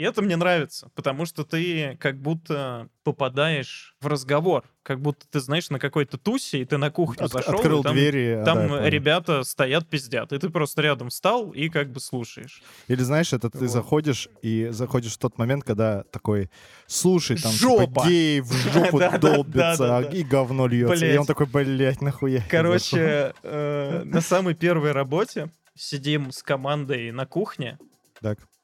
[0.00, 5.40] И это мне нравится, потому что ты как будто попадаешь в разговор, как будто ты
[5.40, 8.44] знаешь на какой-то тусе, и ты на кухню От- зашел, открыл и там, двери, а,
[8.46, 8.86] там да, понял.
[8.86, 12.62] ребята стоят пиздят, и ты просто рядом встал и как бы слушаешь.
[12.88, 13.68] Или знаешь, это ты Вот.
[13.68, 16.48] заходишь и заходишь в тот момент, когда такой,
[16.86, 20.16] слушай, там Жопа!» типа гей в жопу долбится, да-да-да.
[20.16, 21.04] и говно льется.
[21.04, 22.36] И он такой, блядь, нахуя.
[22.36, 27.78] я зашел?» Короче, э, на самой первой работе сидим с командой на кухне,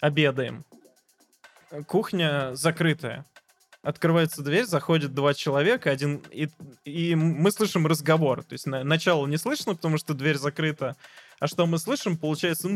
[0.00, 0.64] обедаем.
[1.86, 3.24] Кухня закрытая.
[3.82, 6.48] Открывается дверь, заходит два человека, один и,
[6.84, 8.42] и мы слышим разговор.
[8.42, 10.96] То есть на- начало не слышно, потому что дверь закрыта.
[11.38, 12.68] А что мы слышим, получается,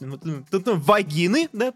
[0.00, 1.72] вагины, да,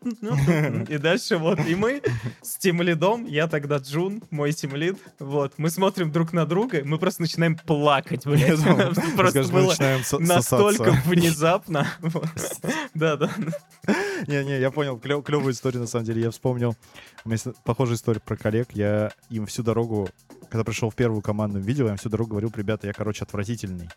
[0.88, 1.58] и дальше вот.
[1.66, 2.00] И мы
[2.42, 7.22] с тимлидом, я тогда Джун, мой тимлид, вот, мы смотрим друг на друга, мы просто
[7.22, 8.58] начинаем плакать, блядь.
[9.16, 9.74] Просто было
[10.18, 11.86] настолько внезапно.
[12.94, 13.30] Да, да.
[14.26, 16.22] Не-не, я понял, клевую историю, на самом деле.
[16.22, 16.74] Я вспомнил,
[17.24, 18.68] у меня похожая история про коллег.
[18.72, 20.08] Я им всю дорогу,
[20.50, 23.88] когда пришел в первую командную видео, я им всю дорогу говорил, ребята, я, короче, отвратительный.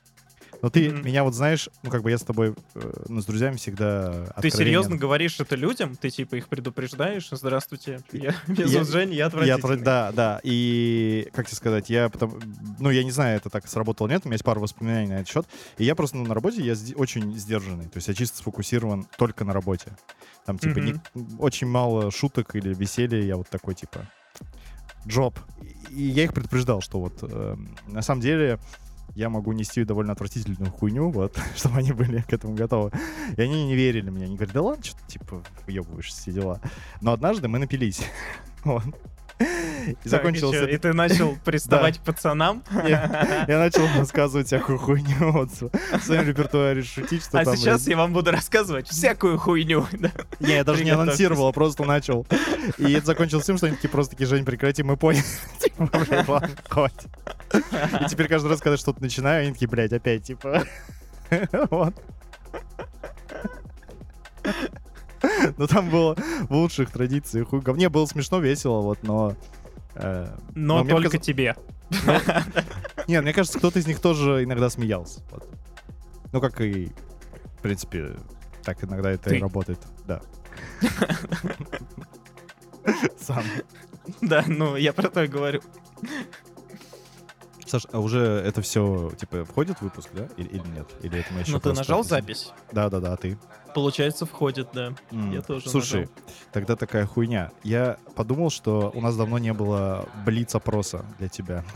[0.61, 1.05] Но ты Мгм.
[1.05, 4.19] меня вот знаешь, ну, как бы я с тобой, э, ну, с друзьями всегда Ты
[4.29, 4.57] откровенен.
[4.57, 5.95] серьезно говоришь это людям?
[5.95, 7.29] Ты типа их предупреждаешь?
[7.31, 9.77] Здравствуйте, я, Я- зовут Женя, я Я отвратительный.
[9.77, 10.39] отвра- да, да.
[10.43, 12.39] И, как тебе сказать, я потом...
[12.79, 15.29] Ну, я не знаю, это так сработало нет, у меня есть пару воспоминаний на этот
[15.29, 15.45] счет.
[15.77, 17.85] И я просто ну, на работе, я очень сдержанный.
[17.85, 19.95] То есть я чисто сфокусирован только на работе.
[20.45, 20.95] Там, типа, не-
[21.39, 23.21] очень мало шуток или веселья.
[23.23, 24.07] Я вот такой, типа,
[25.07, 25.39] джоб.
[25.89, 28.59] И я их предупреждал, что вот эм, на самом деле
[29.15, 32.91] я могу нести довольно отвратительную хуйню, вот, чтобы они были к этому готовы.
[33.35, 34.25] И они не верили мне.
[34.25, 36.59] Они говорят, да ладно, что ты, типа, въебываешь все дела.
[37.01, 38.01] Но однажды мы напились.
[38.63, 38.83] Вот.
[39.39, 40.59] И Так, и закончился...
[40.59, 42.63] чё, И ты начал приставать к пацанам?
[42.87, 47.57] Я я начал рассказывать всякую хуйню вот, в своем репертуаре, шутить, что А там...
[47.57, 49.87] сейчас я вам буду рассказывать всякую хуйню.
[49.93, 50.11] да.
[50.39, 52.27] Не, я даже не анонсировал, а просто начал.
[52.77, 55.23] И это закончилось тем, что они такие просто такие, Жень, прекрати, мы поняли.
[55.59, 57.09] Типа, хватит.
[57.53, 60.63] И теперь каждый раз, когда что-то начинаю, они такие, блядь, опять, типа...
[61.69, 61.93] Вот.
[65.57, 67.49] Ну там было в лучших традициях.
[67.49, 69.35] хуй гов- Не, было смешно, весело, вот, но...
[69.95, 71.55] э, Но мне только тебе.
[73.07, 75.21] Не, мне кажется, кто-то из них тоже иногда смеялся.
[75.31, 75.47] вот.
[76.31, 76.91] Ну, как и,
[77.57, 78.15] в принципе,
[78.63, 79.79] так иногда это и работает.
[80.05, 80.21] Да.
[83.19, 83.43] Сам.
[84.21, 85.61] Да, ну я про то и говорю.
[87.71, 90.27] Саш, а уже это все, типа, входит в выпуск, да?
[90.35, 90.87] Или, или нет?
[91.01, 92.51] Или это мы еще Ну ты просто нажал запись?
[92.73, 93.37] Да-да-да, а ты?
[93.73, 94.93] Получается, входит, да.
[95.11, 96.13] М, Я тоже Слушай, нажал.
[96.51, 97.51] тогда такая хуйня.
[97.63, 101.63] Я подумал, что у нас давно не было блиц-опроса для тебя.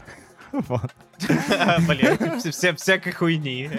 [0.52, 0.92] Вот.
[1.88, 3.70] Блин, вся всякой хуйни.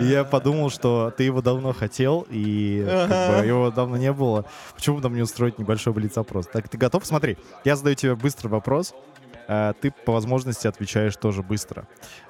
[0.00, 3.44] Я подумал, что ты его давно хотел, и как бы, Ага.
[3.44, 4.44] его давно не было.
[4.74, 6.46] Почему бы нам не устроить небольшой блиц-опрос?
[6.46, 7.04] Так, ты готов?
[7.06, 8.94] Смотри, я задаю тебе быстрый вопрос,
[9.80, 11.86] ты по возможности отвечаешь тоже быстро.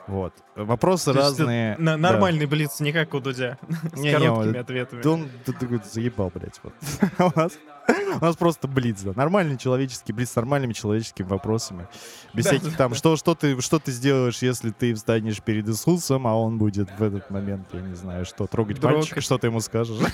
[0.06, 0.34] Вот.
[0.56, 1.76] Вопросы То разные.
[1.78, 1.96] да.
[1.96, 3.58] Нормальный блиц, не как у Дудя.
[3.94, 5.06] С Не-не, короткими вот ответами.
[5.06, 5.28] Он
[5.92, 6.60] заебал, блядь.
[6.62, 6.74] Вот.
[7.34, 7.52] У нас
[7.88, 9.12] у нас просто блиц, да.
[9.14, 11.88] Нормальный человеческий блиц с нормальными человеческими вопросами.
[12.34, 12.96] Без Да, всяких да, там, да.
[12.96, 17.02] что, что, ты, что ты сделаешь, если ты встанешь перед Иисусом, а он будет в
[17.02, 18.98] этот момент, я не знаю, что, трогать Дрогать.
[18.98, 19.98] мальчика, что ты ему скажешь.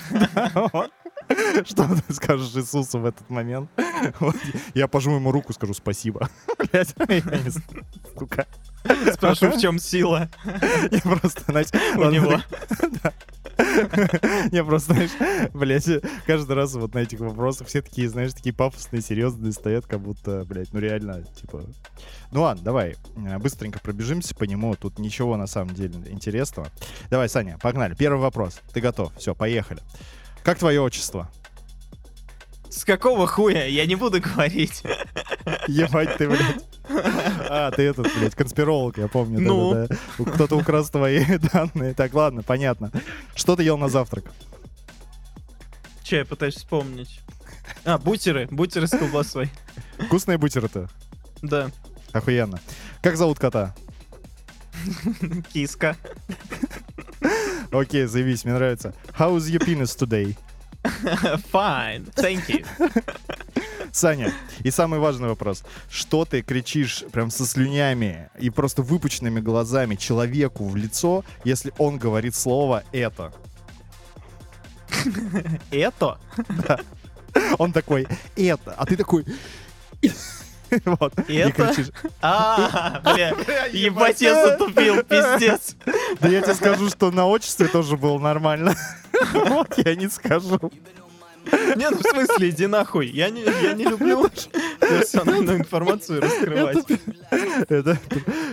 [0.73, 0.91] Вот.
[1.65, 3.69] Что ты скажешь Иисусу в этот момент?
[4.19, 4.35] Вот.
[4.73, 6.29] Я пожму ему руку, скажу спасибо.
[6.57, 7.85] Блядь, я не знаю,
[8.17, 8.47] сука.
[9.13, 10.29] Спрошу, в чем сила
[10.89, 12.39] Я просто, знаете, у него.
[14.53, 19.01] Не, просто, знаешь, блядь, каждый раз вот на этих вопросах все такие, знаешь, такие пафосные,
[19.01, 21.65] серьезные стоят, как будто, блядь, ну реально, типа...
[22.31, 26.69] Ну ладно, давай, э, быстренько пробежимся по нему, тут ничего на самом деле интересного.
[27.09, 27.95] Давай, Саня, погнали.
[27.95, 28.61] Первый вопрос.
[28.73, 29.11] Ты готов?
[29.17, 29.81] Все, поехали.
[30.43, 31.29] Как твое отчество?
[32.69, 33.65] С какого хуя?
[33.65, 34.83] Я не буду говорить.
[35.67, 36.63] Ебать ты, блядь.
[37.49, 39.39] А, ты этот, блядь, конспиролог, я помню.
[39.41, 39.73] Ну?
[39.73, 39.95] да-да-да.
[40.17, 41.23] У- Кто-то украс твои
[41.53, 41.93] данные.
[41.93, 42.91] Так, ладно, понятно.
[43.35, 44.25] Что ты ел на завтрак?
[46.03, 47.19] Че, я пытаюсь вспомнить.
[47.85, 48.47] А, бутеры.
[48.49, 49.49] Бутеры с колбасой.
[49.99, 50.89] Вкусные бутеры-то?
[51.41, 51.69] Да.
[52.13, 52.59] Охуенно.
[53.01, 53.75] Как зовут кота?
[55.53, 55.95] Киска.
[57.71, 58.93] Окей, заявись, мне нравится.
[59.17, 60.35] How's your penis today?
[61.51, 62.11] Fine.
[62.15, 62.65] Thank you.
[63.91, 65.63] Саня, и самый важный вопрос.
[65.89, 71.97] Что ты кричишь прям со слюнями и просто выпученными глазами человеку в лицо, если он
[71.97, 73.33] говорит слово «это»?
[75.71, 76.19] Это?
[77.57, 79.25] Он такой «это», а ты такой
[80.85, 81.13] Вот.
[81.27, 81.67] И «Это»?
[81.67, 81.91] кричишь.
[82.21, 83.33] А, бля,
[83.71, 85.75] ебать, я затупил, пиздец.
[86.19, 88.75] Да я тебе скажу, что на отчестве тоже было нормально.
[89.33, 90.71] Вот я не скажу.
[91.75, 93.07] Не, ну в смысле, иди нахуй.
[93.09, 94.29] Я не, я не люблю
[94.79, 96.77] персональную информацию раскрывать.
[97.69, 97.99] Это,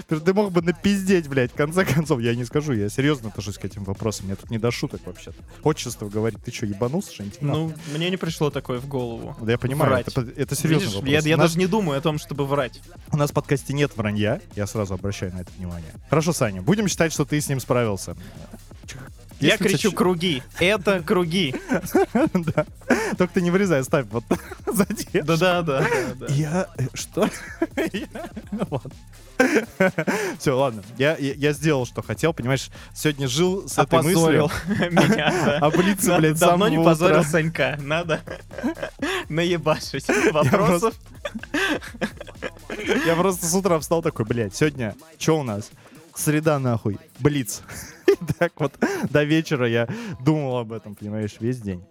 [0.08, 2.20] ты, ты мог бы напиздеть, блядь, в конце концов.
[2.20, 4.26] Я не скажу, я серьезно отношусь к этим вопросам.
[4.26, 5.36] Мне тут не до шуток вообще-то.
[5.62, 7.42] Отчество говорит, ты что, ебанулся что-нибудь?
[7.42, 9.36] Ну, мне не пришло такое в голову.
[9.40, 10.08] Да я понимаю, врать.
[10.08, 11.12] это, это серьезный Видишь, вопрос.
[11.12, 12.80] я, я нас- даже не думаю о том, чтобы врать.
[13.12, 15.90] У нас в подкасте нет вранья, я сразу обращаю на это внимание.
[16.10, 18.16] Хорошо, Саня, будем считать, что ты с ним справился.
[19.40, 20.42] Я кричу круги.
[20.58, 21.54] Это круги.
[22.34, 22.66] Да.
[23.18, 24.24] Только ты не вырезай, ставь вот
[24.66, 25.20] сзади.
[25.20, 25.84] Да-да-да.
[26.14, 26.26] да.
[26.28, 26.68] Я...
[26.76, 27.28] э, Что?
[30.38, 30.82] Все, ладно.
[30.96, 34.50] Я, я, я сделал, что хотел, понимаешь, сегодня жил с этой мыслью.
[34.68, 35.30] меня.
[35.44, 35.58] да.
[35.58, 37.24] Облиться, блядь, Давно не позорил.
[37.24, 37.78] Санька.
[37.80, 38.20] Надо
[39.28, 40.94] наебашить вопросов.
[43.04, 45.70] Я просто с утра встал такой, блядь, сегодня что у нас?
[46.14, 47.62] Среда нахуй, блиц.
[48.06, 48.74] И так вот
[49.10, 49.88] до вечера я
[50.20, 51.82] думал об этом, понимаешь, весь день.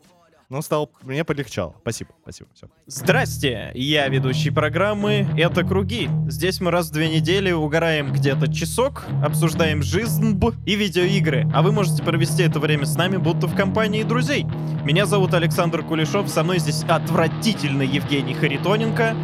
[0.47, 1.73] Ну, стал, мне полегчало.
[1.81, 2.67] Спасибо, спасибо, все.
[2.85, 6.07] Здрасте, я ведущий программы «Это Круги».
[6.27, 11.71] Здесь мы раз в две недели угораем где-то часок, обсуждаем жизнь и видеоигры, а вы
[11.71, 14.45] можете провести это время с нами будто в компании друзей.
[14.83, 19.15] Меня зовут Александр Кулешов, со мной здесь отвратительный Евгений Харитоненко.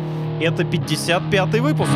[0.42, 1.92] Это 55-й выпуск.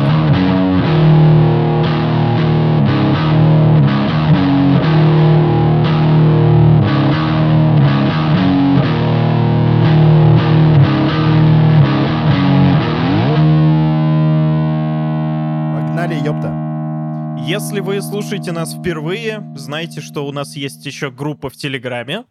[17.86, 22.24] Вы слушаете нас впервые, знайте, что у нас есть еще группа в Телеграме.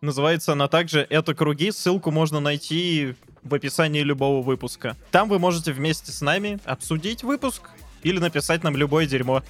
[0.00, 1.70] Называется она также «Это круги».
[1.70, 3.14] Ссылку можно найти
[3.44, 4.96] в описании любого выпуска.
[5.12, 7.70] Там вы можете вместе с нами обсудить выпуск
[8.02, 9.44] или написать нам любое дерьмо.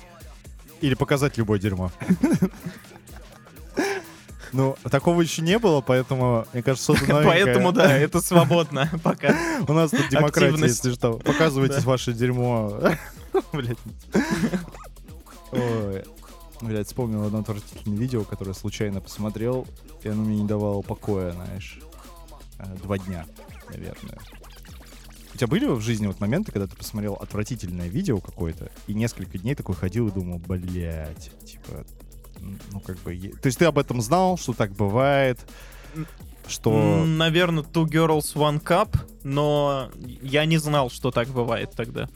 [0.82, 1.90] Или показать любое дерьмо.
[4.52, 7.24] Ну, такого еще не было, поэтому, мне кажется, новенькое.
[7.24, 9.34] Поэтому, да, это свободно пока.
[9.66, 11.14] У нас тут демократия, если что.
[11.14, 12.82] Показывайте ваше дерьмо.
[13.54, 13.78] Блять.
[15.52, 16.04] Ой.
[16.60, 19.66] Блять, вспомнил одно отвратительное видео, которое случайно посмотрел,
[20.02, 21.78] и оно мне не давало покоя, знаешь.
[22.58, 23.26] Э, Два дня,
[23.70, 24.18] наверное.
[25.34, 29.38] У тебя были в жизни вот моменты, когда ты посмотрел отвратительное видео какое-то, и несколько
[29.38, 31.84] дней такой ходил и думал, блять, типа,
[32.72, 33.16] ну как бы...
[33.40, 35.38] То есть ты об этом знал, что так бывает,
[36.48, 37.04] что...
[37.06, 39.90] Наверное, Two Girls One Cup, но
[40.22, 42.08] я не знал, что так бывает тогда.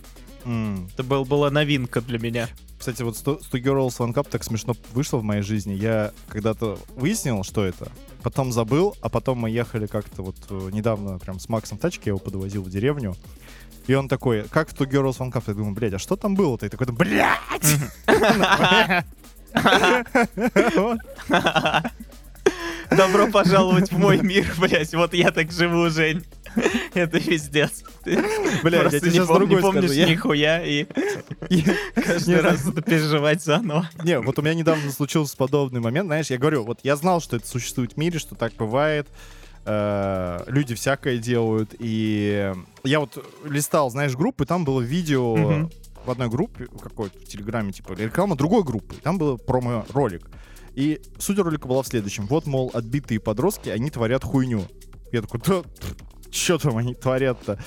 [0.45, 2.49] м, Это был, была новинка для меня.
[2.83, 5.73] Кстати, вот 100 100 Girls One Cup так смешно вышло в моей жизни.
[5.73, 7.93] Я когда-то выяснил, что это,
[8.25, 12.03] потом забыл, а потом мы ехали как-то вот э, недавно прям с Максом в тачке,
[12.07, 13.15] я его подвозил в деревню.
[13.87, 15.45] И он такой, как в 100 Girls One Cup?
[15.47, 16.67] Я думаю, блядь, а что там было-то?
[16.67, 17.37] И такой, «Да, блядь!
[22.97, 24.93] Добро пожаловать в мой мир, блять.
[24.93, 26.25] Вот я так живу, Жень.
[26.95, 27.85] Это пиздец.
[28.05, 29.93] Блядь, я тебе не, сейчас не другой скажу.
[29.93, 30.85] Я- нихуя и
[31.95, 33.89] каждый Не, раз это переживать заново.
[34.05, 37.37] Не, вот у меня недавно случился подобный момент, знаешь, я говорю, вот я знал, что
[37.37, 39.09] это существует в мире, что так бывает,
[39.65, 42.53] э, люди всякое делают, и
[42.85, 45.69] я вот листал, знаешь, группы, там было видео
[46.05, 50.29] в одной группе, какой-то в Телеграме, типа, реклама другой группы, там был промо-ролик.
[50.75, 52.27] И суть ролика была в следующем.
[52.27, 54.65] Вот, мол, отбитые подростки, они творят хуйню.
[55.13, 55.63] Я такой, да,
[56.33, 57.59] что там они творят-то?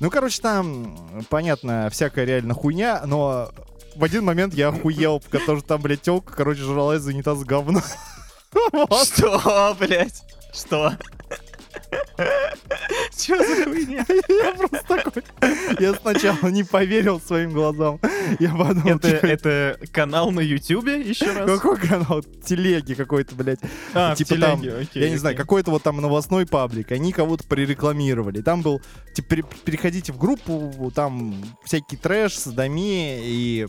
[0.00, 3.50] Ну, короче, там, понятно, всякая реально хуйня, но
[3.94, 7.82] в один момент я охуел, потому что там, блядь, телка, короче, жрала из унитаза говно.
[9.04, 10.22] Что, блять?
[10.52, 10.92] Что?
[13.16, 14.04] Че за хуйня?
[14.28, 15.22] Я просто такой...
[15.78, 18.00] Я сначала не поверил своим глазам.
[18.38, 21.50] Я подумал, Это, это канал на Ютубе еще раз?
[21.50, 22.22] какой канал?
[22.44, 23.60] Телеги какой-то, блядь.
[23.94, 25.42] А, в типа там, телеге, окей, я не знаю, окей.
[25.42, 28.40] какой-то вот там новостной паблик, они кого-то прорекламировали.
[28.42, 28.80] Там был,
[29.14, 31.34] типа, пере- переходите в группу, там
[31.64, 33.66] всякий трэш, садоми и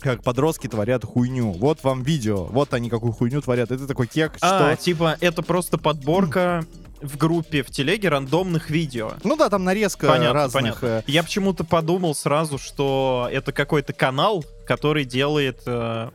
[0.00, 1.52] как подростки творят хуйню.
[1.52, 3.70] Вот вам видео, вот они какую хуйню творят.
[3.70, 4.82] Это такой кек, А, что...
[4.84, 6.64] типа, это просто подборка
[7.02, 9.12] в группе в телеге рандомных видео.
[9.24, 10.80] Ну да, там нарезка Понятно, разных...
[10.80, 10.86] понятно.
[11.06, 16.10] э, Я почему-то подумал сразу, что это какой-то канал, который делает э,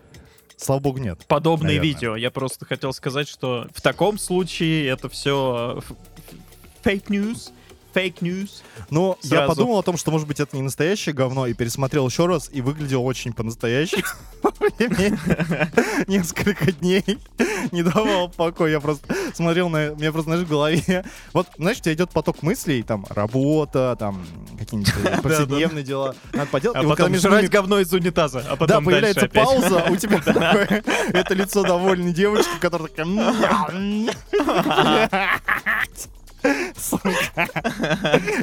[0.56, 1.20] Слава богу, нет.
[1.28, 1.84] подобные Наверное.
[1.94, 2.16] видео.
[2.16, 5.82] Я просто хотел сказать, что в таком случае это все
[6.84, 7.10] фейк
[7.94, 8.62] фейк news.
[8.90, 9.48] Но я Сразу.
[9.48, 12.62] подумал о том, что, может быть, это не настоящее говно, и пересмотрел еще раз, и
[12.62, 14.04] выглядел очень по-настоящему.
[14.80, 15.18] Мне
[16.08, 17.04] Несколько дней
[17.72, 18.72] не давал покоя.
[18.72, 19.90] Я просто смотрел на...
[19.90, 21.06] Меня просто, знаешь, в голове...
[21.34, 24.26] Вот, знаешь, у тебя идет поток мыслей, там, работа, там,
[24.60, 26.16] какие-нибудь повседневные дела.
[26.34, 26.78] Надо поделать.
[26.78, 29.62] А потом жрать говно из унитаза, а Да, потом появляется дальше опять.
[29.62, 33.08] пауза, у тебя такое, это лицо довольной девочки, которая такая...
[36.76, 37.50] Сука.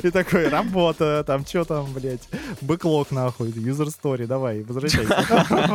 [0.03, 2.29] И такой, работа, там, что там, блядь,
[2.61, 5.25] бэклог нахуй, user story, давай, возвращайся.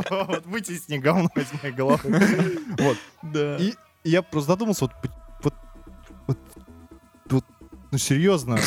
[0.09, 2.59] Вот, Вытесни говно из моей головы.
[2.77, 2.97] Вот.
[3.21, 3.57] Да.
[3.57, 4.93] И я просто задумался, вот,
[5.43, 5.53] вот,
[6.27, 6.37] вот,
[7.29, 7.45] вот,
[7.91, 8.59] ну серьезно,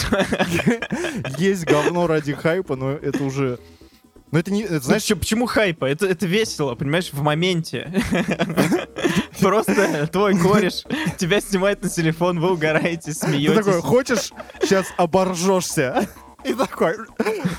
[1.39, 3.59] есть говно ради хайпа, но это уже...
[4.33, 5.85] Ну это не, это, Знаешь, знаешь, чё- почему хайпа?
[5.85, 7.93] Это, это весело, понимаешь, в моменте.
[9.41, 10.85] Просто твой кореш
[11.19, 13.75] тебя снимает на телефон, вы угораете, ты такой, смеетесь.
[13.85, 16.09] хочешь, сейчас оборжешься.
[16.45, 16.97] И такой...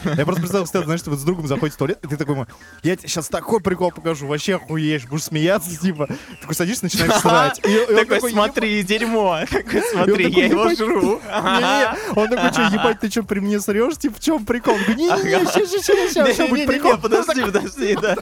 [0.03, 2.35] Я просто представил, что знаешь, ты вот с другом заходишь в туалет, и ты такой,
[2.83, 6.07] я тебе сейчас такой прикол покажу, вообще охуеешь, будешь смеяться, типа.
[6.41, 7.61] Такой садишься, начинаешь срать.
[7.61, 9.39] Такой, смотри, дерьмо.
[9.49, 11.21] Такой, смотри, я его жру.
[12.15, 13.97] Он такой, что, ебать, ты что, при мне срешь?
[13.97, 14.75] Типа, в чем прикол?
[14.75, 15.51] Говорит, не-не-не, Ага.
[15.51, 16.97] сейчас, сейчас, сейчас, сейчас будет прикол.
[16.97, 18.15] подожди, подожди, да.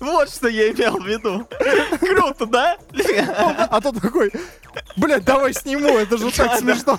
[0.00, 1.48] Вот что я имел в виду.
[2.00, 2.76] Круто, да?
[3.70, 4.32] А тот такой,
[4.96, 6.98] блядь, давай сниму, это же так смешно.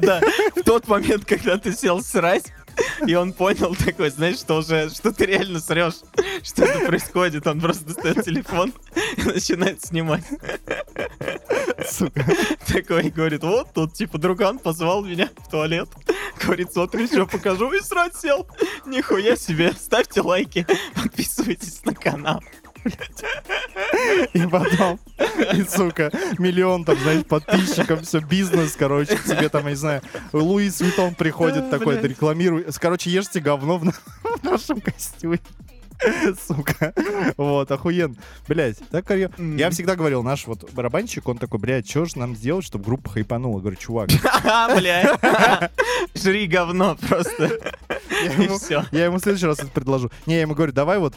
[0.00, 0.20] Да,
[0.56, 2.52] в тот момент, когда ты сел срать,
[3.06, 6.00] и он понял такой, знаешь, что уже, что ты реально срешь,
[6.42, 8.72] что это происходит, он просто достает телефон
[9.16, 10.24] и начинает снимать.
[11.88, 12.24] Сука.
[12.66, 15.88] Такой говорит, вот тут типа друган позвал меня в туалет.
[16.42, 18.46] Говорит, смотри, что покажу, и срать сел.
[18.86, 22.42] Нихуя себе, ставьте лайки, подписывайтесь на канал.
[24.34, 24.98] И потом,
[25.54, 30.80] и, сука, миллион там, знаешь, подписчиков, все, бизнес, короче, тебе там, я не знаю, Луис
[30.80, 32.10] Витон приходит такой, блядь.
[32.10, 32.76] рекламирует.
[32.78, 35.38] Короче, ешьте говно в, на- в нашем костюме.
[36.46, 36.92] Сука.
[37.36, 38.16] Вот, охуенно.
[38.48, 39.56] Блять, так М.
[39.56, 43.10] Я всегда говорил, наш вот барабанщик, он такой, блядь, что же нам сделать, чтобы группа
[43.10, 43.60] хайпанула?
[43.60, 45.70] Говорю, чувак, Ха, бля.
[46.14, 47.58] Жри говно просто.
[48.10, 50.10] я я ему в следующий раз это предложу.
[50.26, 51.14] Не, я ему говорю, давай вот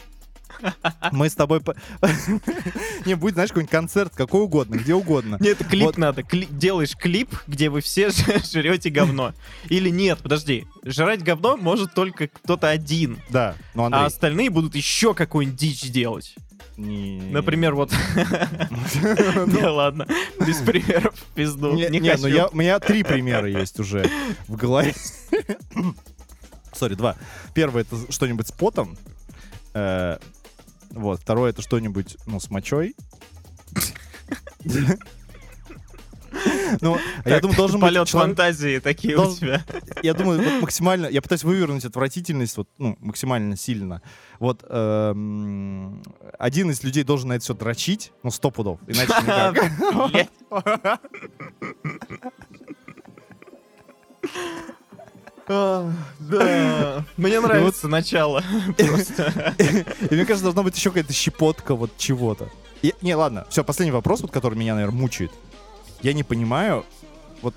[1.12, 1.60] мы с тобой...
[3.04, 5.36] Не, будет, знаешь, какой-нибудь концерт, какой угодно, где угодно.
[5.40, 6.22] Нет, клип надо.
[6.22, 8.10] Делаешь клип, где вы все
[8.52, 9.34] жрете говно.
[9.68, 10.66] Или нет, подожди.
[10.84, 13.18] Жрать говно может только кто-то один.
[13.30, 16.34] Да, ну А остальные будут еще какую-нибудь дичь делать.
[16.76, 17.92] не- Например, вот...
[19.46, 20.06] Не, ладно.
[20.46, 21.72] Без примеров пизду.
[21.74, 24.08] Не, ну у меня три примера есть уже
[24.46, 24.94] в голове.
[26.72, 27.16] Сори, два.
[27.54, 28.96] Первый это что-нибудь с потом.
[30.90, 32.94] Вот, второе это что-нибудь, ну, с мочой.
[36.82, 39.64] Ну, я Так, думаю, должен быть Полет фантазии такие у Дол- тебя.
[40.02, 44.02] я думаю, вот максимально, я пытаюсь вывернуть отвратительность вот, ну, максимально сильно.
[44.38, 46.02] Вот эм,
[46.38, 51.00] один из людей должен на это все дрочить, ну, сто пудов, иначе никак.
[55.48, 58.42] А, Да, мне нравится начало.
[58.76, 59.54] Просто.
[59.58, 62.48] И мне кажется, должна быть еще какая-то щепотка вот чего-то.
[62.82, 65.32] И- не, ладно, все, последний вопрос, вот, который меня, наверное, мучает.
[66.02, 66.84] Я не понимаю,
[67.42, 67.54] вот,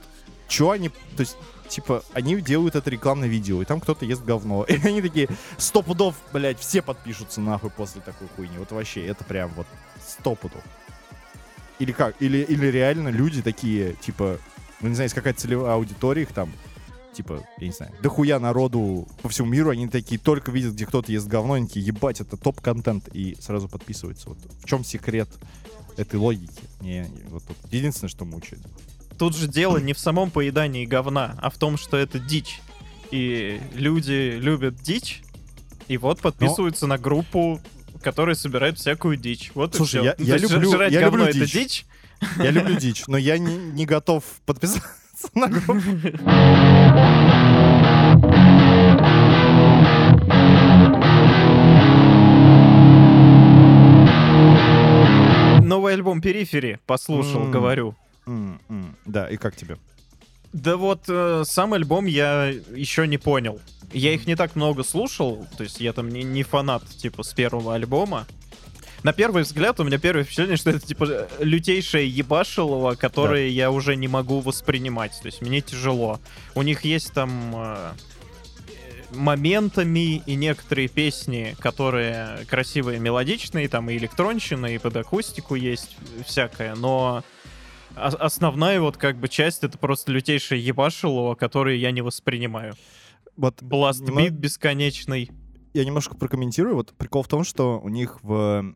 [0.48, 4.64] что они, то есть, типа, они делают это рекламное видео, и там кто-то ест говно.
[4.68, 8.58] И они такие, сто пудов, блядь, все подпишутся нахуй после такой хуйни.
[8.58, 9.68] Вот вообще, это прям вот
[10.06, 10.64] сто пудов.
[11.80, 12.16] Или как?
[12.20, 14.38] Или, или реально люди такие, типа,
[14.82, 16.52] ну, не знаю, есть какая-то целевая аудитория их там,
[17.14, 21.12] типа, я не знаю, дохуя народу по всему миру, они такие только видят, где кто-то
[21.12, 24.30] ест говно, они такие, ебать, это топ-контент, и сразу подписываются.
[24.30, 25.30] Вот в чем секрет
[25.98, 26.52] этой логики?
[26.80, 28.62] Не, не, вот тут единственное, что мучает.
[29.18, 32.62] Тут же дело не в самом поедании говна, а в том, что это дичь.
[33.12, 35.22] И люди любят дичь,
[35.88, 37.60] и вот подписываются на группу,
[38.02, 39.52] которая собирает всякую дичь.
[39.54, 40.24] Вот Слушай, и я- все.
[40.26, 41.52] я люблю- жрать я говно люблю это дичь.
[41.54, 41.86] дичь.
[42.38, 44.88] Я люблю дичь, но я не, не готов подписаться
[45.34, 45.74] на группу.
[55.64, 57.96] Новый альбом Перифери послушал, говорю.
[59.06, 59.78] Да, и как тебе?
[60.54, 63.62] Да вот э, сам альбом я еще не понял.
[63.94, 67.34] Я их не так много слушал, то есть я там не, не фанат, типа, с
[67.34, 68.28] первого альбома.
[69.04, 73.96] На первый взгляд у меня первое впечатление, что это, типа, лютейшее ебашилово, которое я уже
[73.96, 75.18] не могу воспринимать.
[75.22, 76.20] То есть мне тяжело.
[76.54, 77.92] У них есть там э,
[79.12, 86.76] моментами и некоторые песни, которые красивые, мелодичные, там и электронщина, и под акустику есть всякое,
[86.76, 87.24] но
[87.96, 92.76] основная вот как бы часть это просто лютейшее ебашилово, которое я не воспринимаю.
[93.36, 95.32] Вот Бласт нема- бит бесконечный.
[95.74, 96.76] Я немножко прокомментирую.
[96.76, 98.74] Вот прикол в том, что у них в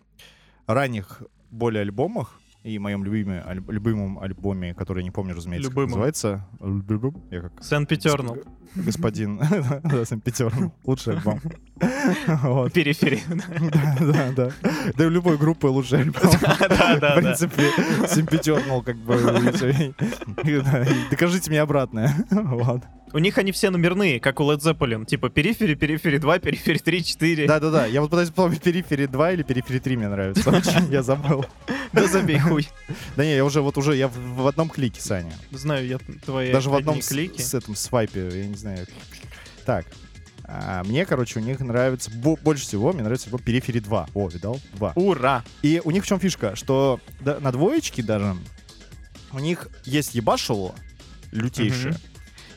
[0.67, 1.21] ранних
[1.51, 5.89] более альбомах и моем любимом, аль- любимом альбоме, который я не помню, разумеется, как Любимом.
[5.91, 6.47] называется.
[6.59, 7.21] Любим?
[7.29, 8.37] Я как Сен-Петернул.
[8.73, 9.39] господин
[10.05, 10.73] Санкт-Петербург.
[10.83, 11.39] Лучший альбом.
[12.41, 12.71] Вот.
[12.73, 13.21] Периферии.
[13.71, 14.51] Да, да, да.
[14.97, 16.31] Да и любой группы лучший альбом.
[16.41, 17.69] Да, да, В принципе,
[18.07, 19.15] Симпетернул, как бы,
[21.11, 22.13] докажите мне обратное.
[22.31, 22.81] Вот.
[23.15, 25.05] У них они все номерные, как у Led Zeppelin.
[25.05, 27.47] Типа перифери, перифери 2, перифери 3, 4.
[27.47, 30.61] Да-да-да, я вот пытаюсь вспомнить Перифери 2 или Перифери 3 мне нравится.
[30.91, 31.45] Я забыл.
[31.93, 32.67] Да забей хуй.
[33.15, 35.31] Да не, я уже вот уже, я в, одном клике, Саня.
[35.51, 37.39] Знаю я твои Даже в одном с, клики.
[37.41, 38.85] с этом свайпе, я не знаю.
[39.65, 39.85] Так.
[40.43, 44.09] а, мне, короче, у них нравится, бо- больше всего мне нравится его Перифери 2.
[44.13, 44.59] О, видал?
[44.73, 44.91] 2.
[44.95, 45.45] Ура!
[45.61, 46.57] И у них в чем фишка?
[46.57, 48.35] Что на двоечке даже
[49.31, 50.75] у них есть ебашево
[51.31, 51.95] лютейшее.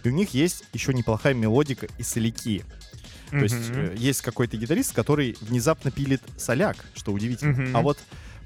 [0.05, 2.64] И у них есть еще неплохая мелодика и соляки.
[3.31, 3.78] То есть Мгм.
[3.81, 7.52] э, есть какой-то гитарист, который внезапно пилит соляк, что удивительно.
[7.52, 7.76] Мгм.
[7.76, 7.99] А вот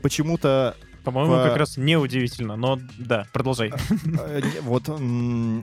[0.03, 3.73] почему-то По-моему, в- как раз неудивительно, но да, продолжай.
[4.19, 4.89] э, не- вот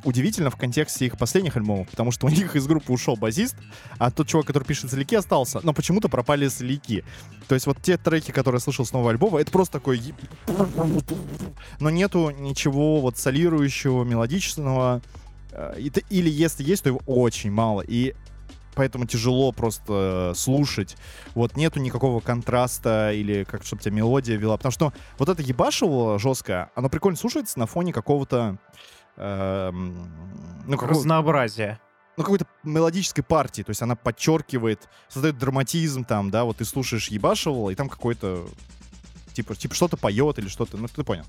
[0.05, 3.55] удивительно в контексте их последних альбомов, потому что у них из группы ушел басист,
[3.98, 7.03] а тот чувак, который пишет соляки, остался, но почему-то пропали соляки.
[7.50, 10.01] То есть вот те треки, которые я слышал с нового альбома, это просто такой...
[11.79, 15.01] Но нету ничего вот солирующего, мелодичного.
[15.60, 15.78] Э,
[16.10, 17.82] Или если есть, то его очень мало.
[17.82, 18.16] И
[18.75, 20.96] поэтому тяжело просто слушать.
[21.36, 24.56] Вот нету никакого контраста или как чтобы тебя мелодия вела.
[24.58, 28.58] Потому что вот это ебашево жесткое, оно прикольно слушается на фоне какого-то
[29.18, 30.08] эм,
[30.66, 31.78] ну, какого- Разнообразие.
[32.16, 33.63] ну, какой-то мелодической партии.
[33.63, 38.48] То есть она подчеркивает, создает драматизм там, да, вот ты слушаешь ебашевого, и там какой-то
[39.33, 41.25] типа, типа что-то поет или что-то, ну ты понял.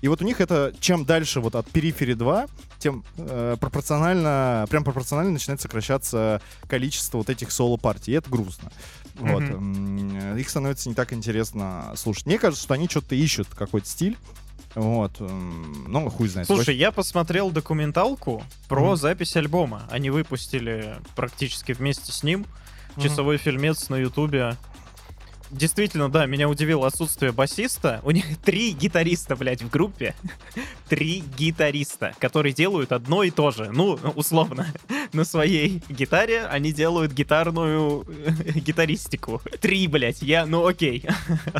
[0.00, 2.46] И вот у них это, чем дальше вот от периферии 2,
[2.78, 8.70] тем э, пропорционально, прям пропорционально начинает сокращаться количество вот этих соло-партий, и это грустно.
[9.14, 9.42] Вот.
[9.42, 12.26] М, Их становится не так интересно слушать.
[12.26, 14.16] Мне кажется, что они что-то ищут, какой-то стиль.
[14.74, 15.20] Вот.
[15.20, 16.48] Ну, хуй знает.
[16.48, 18.96] Слушай, я посмотрел документалку про Мгм.
[18.96, 19.82] запись альбома.
[19.88, 22.44] Они выпустили практически вместе с ним
[23.00, 24.56] часовой фильмец на Ютубе.
[25.50, 28.00] Действительно, да, меня удивило отсутствие басиста.
[28.04, 30.14] У них три гитариста, блядь, в группе.
[30.88, 33.70] Три гитариста, которые делают одно и то же.
[33.72, 34.66] Ну, условно,
[35.12, 39.40] на своей гитаре они делают гитарную э, гитаристику.
[39.60, 41.04] Три, блядь, я, ну окей.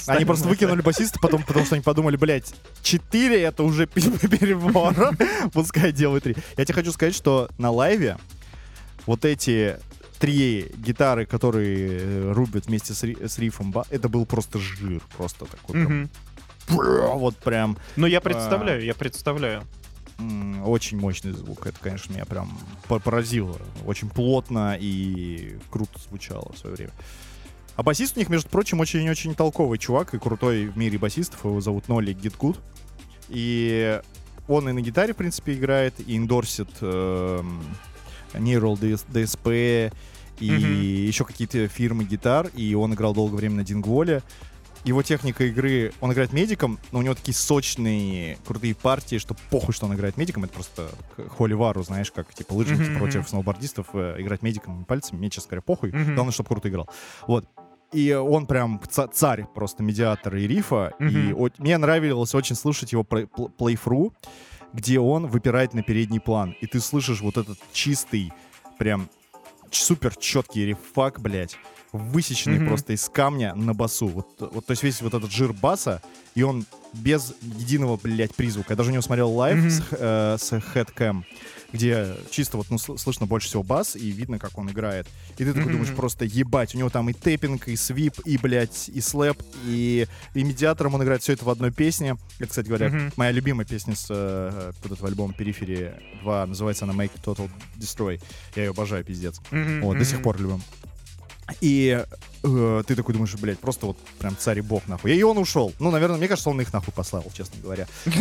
[0.06, 5.16] Они просто выкинули басиста, потом, потому что они подумали, блядь, 4 это уже перебор.
[5.52, 6.36] Пускай делают 3.
[6.56, 8.18] Я тебе хочу сказать, что на лайве
[9.06, 9.76] вот эти
[10.18, 15.02] три гитары, которые э, рубят вместе с, с рифом, это был просто жир.
[15.16, 16.10] Просто такой прям, Мгм.
[16.76, 18.08] бра, вот прям Ну, А.
[18.08, 19.62] я представляю, я представляю.
[20.64, 21.66] очень мощный звук.
[21.66, 22.56] Это, конечно, меня прям
[22.88, 23.58] по- поразило.
[23.84, 26.92] Очень плотно и круто звучало в свое время.
[27.76, 31.44] А басист у них, между прочим, очень-очень толковый чувак и крутой в мире басистов.
[31.44, 32.60] Его зовут Ноли Гиткут.
[33.28, 34.00] И
[34.46, 37.64] он и на гитаре, в принципе, играет, и индорсит эм,
[38.38, 39.92] Neural DS DSP
[40.40, 40.82] и Мгм.
[41.06, 42.48] еще какие-то фирмы гитар.
[42.54, 44.22] И он играл долгое время на Дингволе.
[44.84, 49.72] Его техника игры, он играет медиком, но у него такие сочные, крутые партии, что похуй,
[49.72, 50.44] что он играет медиком.
[50.44, 50.90] Это просто
[51.38, 55.18] холивару, знаешь, как типа лыжники Мгм, против сноубордистов э, играть медиком пальцами.
[55.20, 55.90] Мне, честно говоря, похуй.
[55.90, 56.14] Мгм.
[56.14, 56.90] Главное, чтобы круто играл.
[57.26, 57.46] Вот.
[57.92, 60.92] И он прям ца- царь просто медиатор и рифа.
[60.98, 61.34] И Мгм.
[61.40, 64.12] о- мне нравилось очень слушать его плей- пл- плейфру,
[64.74, 66.54] где он выпирает на передний план.
[66.60, 68.32] И ты слышишь вот этот чистый,
[68.78, 69.08] прям
[69.70, 71.56] супер четкий рифак, блядь,
[71.92, 72.66] высеченный Мгм.
[72.66, 74.08] просто из камня на басу.
[74.08, 76.02] Вот, вот, то есть весь вот этот жир баса,
[76.34, 78.72] и он без единого, блядь, призвука.
[78.72, 79.70] Я даже у него смотрел live Мгм.
[79.70, 81.22] с, э, с Headcam,
[81.74, 85.06] где чисто вот ну, сл- слышно больше всего бас, и видно, как он играет.
[85.36, 88.88] И ты такой думаешь, просто ебать, у него там и тэппинг, и sweep, и, блядь,
[88.88, 92.16] и слэп, и, и медиатором он играет все это в одной песне.
[92.38, 96.94] Это, кстати говоря, моя любимая песня с э, вот этого альбома Периферии 2, называется она
[96.94, 98.22] Make Total Destroy.
[98.54, 99.40] Я ее обожаю, пиздец.
[99.82, 100.62] Вот, до сих пор любим.
[101.60, 102.02] И
[102.42, 105.14] э, ты такой думаешь, блядь, просто вот прям царь и бог нахуй.
[105.14, 105.72] И он ушел.
[105.78, 107.86] Ну, наверное, мне кажется, он их нахуй послал, честно говоря.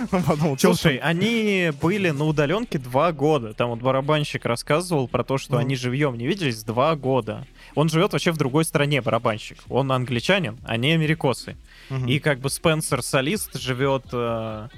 [0.00, 0.12] Вот.
[0.12, 3.54] Он подумал, «Чё Слушай, они были на удаленке два года.
[3.54, 7.46] Там вот барабанщик рассказывал про то, что они живьем не виделись два года.
[7.74, 9.58] Он живет вообще в другой стране, барабанщик.
[9.68, 11.56] Он англичанин, они америкосы.
[11.88, 12.06] Мгм.
[12.08, 14.68] И как бы Спенсер солист живет э,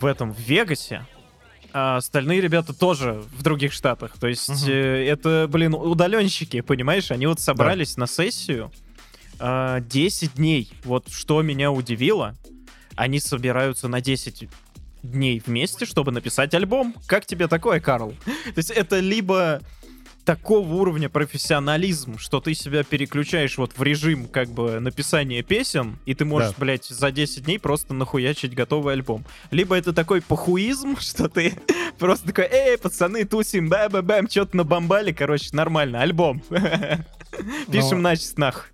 [0.00, 1.06] в этом в Вегасе.
[1.72, 4.18] А остальные ребята тоже в других штатах.
[4.18, 4.70] То есть Мгм.
[4.70, 7.10] э, это, блин, удаленщики, понимаешь?
[7.10, 8.70] Они вот собрались на сессию
[9.38, 10.72] э, 10 дней.
[10.84, 12.34] Вот что меня удивило,
[12.96, 14.48] они собираются на 10
[15.02, 16.94] дней вместе, чтобы написать альбом.
[17.06, 18.10] Как тебе такое, Карл?
[18.26, 19.60] То есть это либо
[20.30, 26.14] такого уровня профессионализм, что ты себя переключаешь вот в режим как бы написания песен, и
[26.14, 26.54] ты можешь, Да.
[26.58, 29.24] блядь, за 10 дней просто нахуячить готовый альбом.
[29.50, 31.54] Либо это такой похуизм, что ты
[31.98, 36.40] просто такой, эй, пацаны, тусим, бэм-бэм, что-то набомбали, короче, нормально, альбом.
[37.72, 38.70] Пишем Но- начис нах.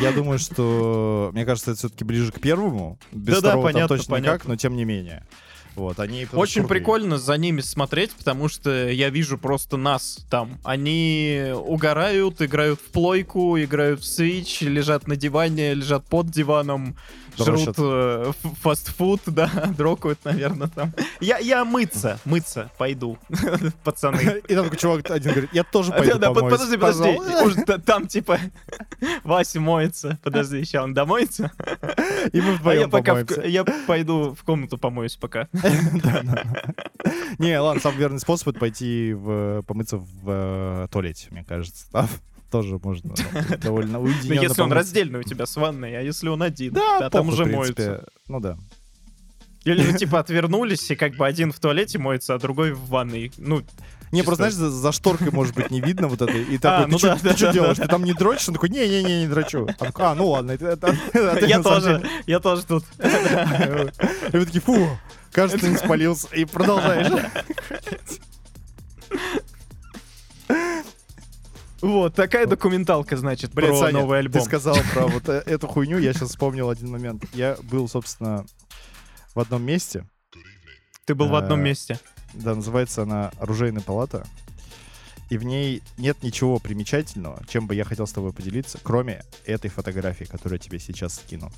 [0.00, 2.98] Я думаю, что, мне кажется, это все-таки ближе к первому.
[3.12, 4.50] Без второго там понятно, точно никак, понятно.
[4.50, 5.26] но тем не менее.
[5.74, 6.66] Вот, они Очень крутые.
[6.68, 10.58] прикольно за ними смотреть, потому что я вижу просто нас там.
[10.62, 16.96] Они угорают, играют в плойку, играют в Switch, лежат на диване, лежат под диваном.
[17.36, 20.92] Жрут э, фастфуд, да, дрокают, наверное, там.
[21.20, 23.18] Я, я мыться, мыться пойду,
[23.84, 24.42] пацаны.
[24.48, 27.04] И там такой чувак один говорит, я тоже пойду Да, подожди, подожди.
[27.16, 27.44] пожалуйста».
[27.44, 28.38] Уже та- Там типа
[29.24, 30.18] Вася моется.
[30.22, 31.50] Подожди, сейчас он домоется.
[32.32, 33.48] И мы А я вдвоем пока в- помоемся.
[33.48, 35.48] я пойду в комнату помоюсь пока.
[37.38, 39.14] Не, ладно, самый верный способ это пойти
[39.66, 41.86] помыться в э, туалете, мне кажется.
[42.50, 46.28] Тоже можно ну, довольно Ну, уединенно если он раздельный у тебя с ванной, а если
[46.28, 48.06] он один, Да, а там уже моются.
[48.28, 48.56] Ну да.
[49.64, 53.32] Или же типа отвернулись, и как бы один в туалете моется, а другой в ванной.
[53.38, 53.62] Ну,
[54.12, 54.24] Не, Чисто.
[54.26, 56.32] просто, знаешь, за, за шторкой, может быть, не видно вот это.
[56.36, 57.76] И А, такой, ну ты да, что да, да, делаешь?
[57.78, 58.48] Ты там не дрочишь?
[58.48, 59.66] Он такой, не-не-не, не дрочу.
[59.68, 60.52] А, такой, «А, ну ладно.
[60.52, 62.10] это- это- это я тоже, деле».
[62.26, 62.84] я тоже тут.
[64.32, 64.86] И вы такие, фу,
[65.32, 66.28] кажется, не спалился.
[66.36, 67.10] И продолжаешь.
[71.84, 74.40] Вот, такая документалка, значит, Блин, про Саня, новый ты альбом.
[74.42, 77.22] сказал про вот э- эту хуйню, я сейчас вспомнил один момент.
[77.34, 78.46] Я был, собственно,
[79.34, 80.06] в одном месте,
[81.04, 82.00] Ты был в одном э, месте.
[82.32, 84.26] да, называется она «Оружейная палата»,
[85.28, 89.68] и в ней нет ничего примечательного, чем бы я хотел с тобой поделиться, кроме этой
[89.68, 91.52] фотографии, которую я тебе сейчас скину.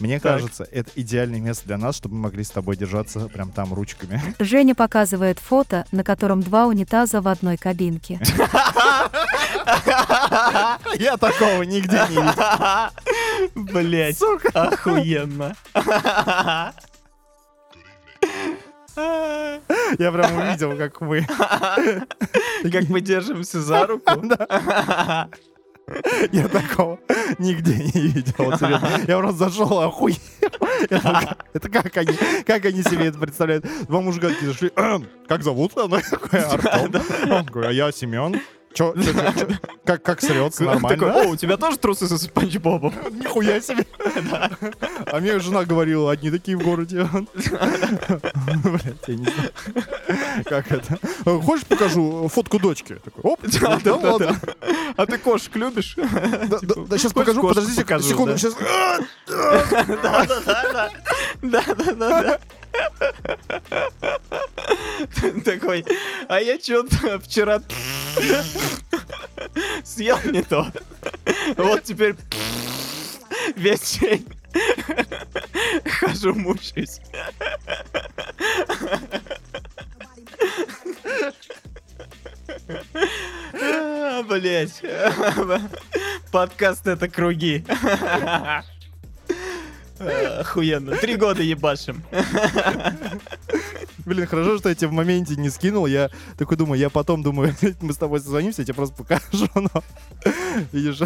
[0.00, 0.32] Мне Так.
[0.40, 4.20] кажется, это идеальное место для нас, чтобы мы могли с тобой держаться прям там ручками.
[4.38, 8.18] Женя показывает фото, на котором два унитаза в одной кабинке.
[10.96, 12.90] Я такого нигде не видел.
[13.72, 14.18] Блять,
[14.54, 15.54] охуенно.
[18.96, 21.26] Я прям увидел, как вы.
[21.26, 24.10] Как мы держимся за руку.
[26.32, 26.98] Я такого
[27.38, 28.34] нигде не видел.
[29.08, 30.16] Я просто зашел, охуел.
[30.88, 32.12] Это как они,
[32.46, 33.66] как они себе это представляют?
[33.86, 34.70] Два мужика такие зашли.
[34.76, 35.74] «Эм, Как зовут?
[35.74, 37.02] Такой, Артем.
[37.32, 38.40] Он такой, а я Семен.
[38.72, 39.48] Чё, чё, чё, чё?
[39.84, 41.22] Как, как срется, Такой, нормально?
[41.22, 42.94] о, у тебя тоже трусы со Спанч Бобом?
[43.10, 43.84] Нихуя себе.
[45.06, 47.08] А мне жена говорила, одни такие в городе.
[47.34, 49.50] Блять, я не знаю.
[50.44, 50.98] Как это?
[51.42, 52.96] Хочешь покажу фотку дочки?
[53.04, 54.40] Такой, оп, Да, да да, ладно.
[54.96, 55.94] А ты кошек любишь?
[55.96, 58.38] Да, да, да, сейчас Хочешь покажу, подождите секунду, да?
[58.38, 58.54] сейчас.
[59.26, 60.90] Да,
[61.42, 62.40] да, да, да.
[65.44, 65.84] Такой,
[66.28, 67.60] а я что-то вчера
[69.84, 70.66] съел не то.
[71.56, 72.16] Вот теперь
[73.56, 74.26] весь день
[75.86, 77.00] хожу, мучаюсь.
[83.52, 84.82] А, Блять.
[86.30, 87.64] Подкаст это круги.
[90.00, 90.96] Охуенно.
[90.96, 92.02] Три года ебашим.
[94.06, 95.86] Блин, хорошо, что я тебе в моменте не скинул.
[95.86, 99.70] Я такой думаю, я потом думаю, мы с тобой созвонимся, я тебе просто покажу, но...
[100.72, 101.00] Видишь?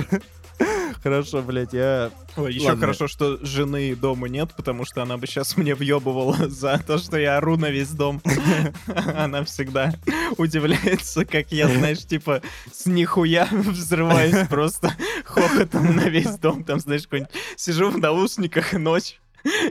[1.03, 2.11] Хорошо, блядь, я...
[2.37, 2.81] Ой, еще Ладно.
[2.81, 7.19] хорошо, что жены дома нет, потому что она бы сейчас мне въебывала за то, что
[7.19, 8.21] я ору на весь дом.
[9.17, 9.93] Она всегда
[10.37, 12.43] удивляется, как я, знаешь, типа
[12.73, 14.95] с нихуя взрываюсь просто
[15.25, 16.65] хохотом на весь дом.
[16.65, 19.21] Там, знаешь, какой-нибудь сижу в наушниках ночь,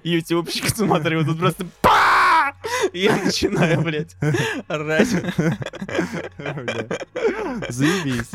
[0.04, 1.66] ютубчик смотрю, тут просто
[2.94, 4.16] я начинаю, блядь,
[4.68, 5.10] орать.
[7.70, 8.32] Заебись.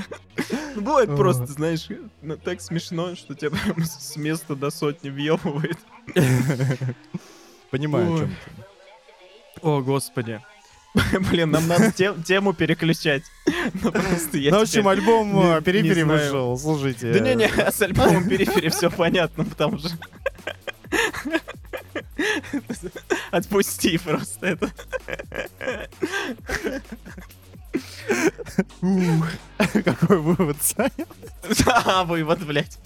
[0.74, 1.88] Ну, Бывает просто, знаешь,
[2.22, 5.78] ну, так смешно, что тебя прям с места до сотни въебывает.
[7.70, 8.62] Понимаю, о чем ты.
[9.62, 10.40] О, господи.
[11.30, 13.22] Блин, нам надо тем- тему переключать.
[13.74, 17.12] Ну, просто я Ну, в общем, альбом э, Перифери вышел, слушайте.
[17.12, 19.90] Да не-не, с альбомом перифери все понятно, потому что...
[23.30, 24.72] Отпусти просто это.
[29.84, 31.06] Какой вывод, Саня?
[31.66, 32.78] А, вывод, блядь.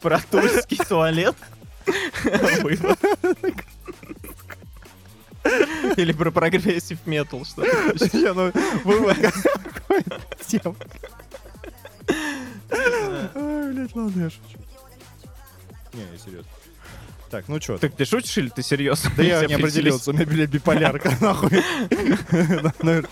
[0.00, 1.36] Про, тульский туалет.
[2.62, 2.98] Вывод.
[5.96, 8.50] Или про прогрессив метал, что Я, ну,
[8.84, 10.02] вывод какой
[10.46, 10.76] тем.
[12.70, 14.63] Ой, блядь, ладно, я шучу.
[15.94, 16.50] Не, я серьезно.
[17.30, 17.78] Так, ну что?
[17.78, 19.10] Так ты шутишь или ты серьезно?
[19.16, 21.50] Да я не определился, у меня, блядь, биполярка, нахуй.
[22.82, 23.02] Ну,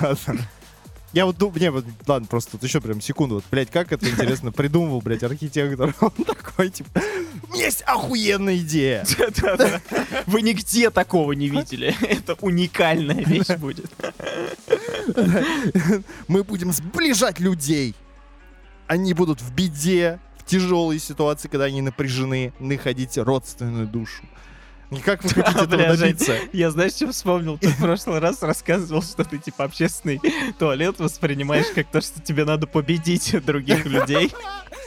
[0.00, 0.48] Ладно.
[1.12, 4.08] Я вот думаю, не, вот, ладно, просто тут еще прям секунду, вот, блядь, как это
[4.08, 5.94] интересно придумывал, блядь, архитектор.
[6.00, 7.02] Он такой, типа,
[7.54, 9.04] есть охуенная идея.
[10.26, 11.94] Вы нигде такого не видели.
[12.00, 13.90] Это уникальная вещь будет.
[16.28, 17.94] Мы будем сближать людей.
[18.86, 24.22] Они будут в беде, в тяжелой ситуации, когда они напряжены, находить родственную душу.
[24.90, 26.36] И как вы хотите этого Бля, Жень, добиться?
[26.52, 27.56] Я знаешь, что вспомнил?
[27.56, 30.20] Ты в прошлый раз рассказывал, что ты типа общественный
[30.58, 34.30] туалет воспринимаешь как то, что тебе надо победить других людей.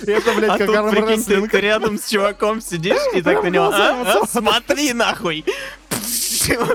[0.02, 3.48] Это, блядь, А как тут, прикинь, ты, ты рядом с чуваком сидишь и так на
[3.48, 4.22] него, «А?
[4.22, 4.28] А?
[4.28, 5.44] смотри нахуй.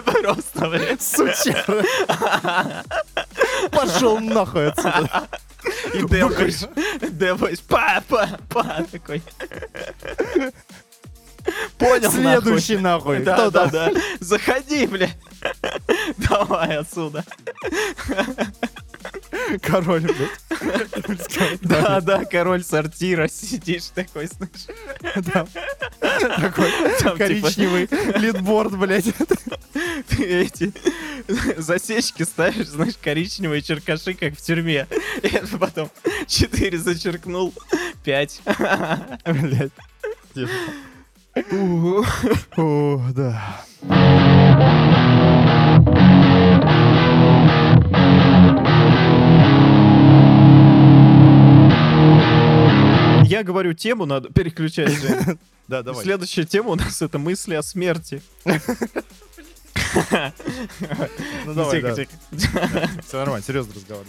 [0.05, 1.03] Просто, блядь.
[1.03, 1.85] Сучара.
[3.71, 5.29] Пошел нахуй отсюда.
[5.95, 6.69] И депаешь,
[7.11, 9.23] депаешь, па, па, па, такой.
[11.79, 13.21] Понял, Следующий нахуй.
[13.21, 13.93] Да, Кто да, да.
[14.21, 15.09] Заходи, бля.
[16.19, 17.25] Давай отсюда.
[19.63, 21.61] Король, блядь.
[21.63, 24.67] Да, да, король сортира, сидишь такой, знаешь.
[25.17, 25.47] Да.
[26.41, 29.13] Такой типа, коричневый лидборд, блядь.
[30.09, 30.73] ты эти
[31.57, 34.87] засечки ставишь, знаешь, коричневые черкаши, как в тюрьме.
[35.23, 35.91] И это потом
[36.27, 37.53] 4 зачеркнул,
[38.05, 38.43] 5.
[39.27, 39.73] Блядь.
[42.57, 43.65] О, да.
[53.31, 54.93] Я говорю, тему надо переключать.
[55.69, 56.03] Да, давай.
[56.03, 58.21] Следующая тема у нас это мысли о смерти.
[61.47, 61.95] Ну давай, да.
[63.07, 64.05] Все нормально, серьезный разговор.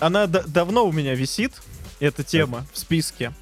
[0.00, 1.52] Она давно у меня висит,
[2.00, 3.32] эта тема, в списке.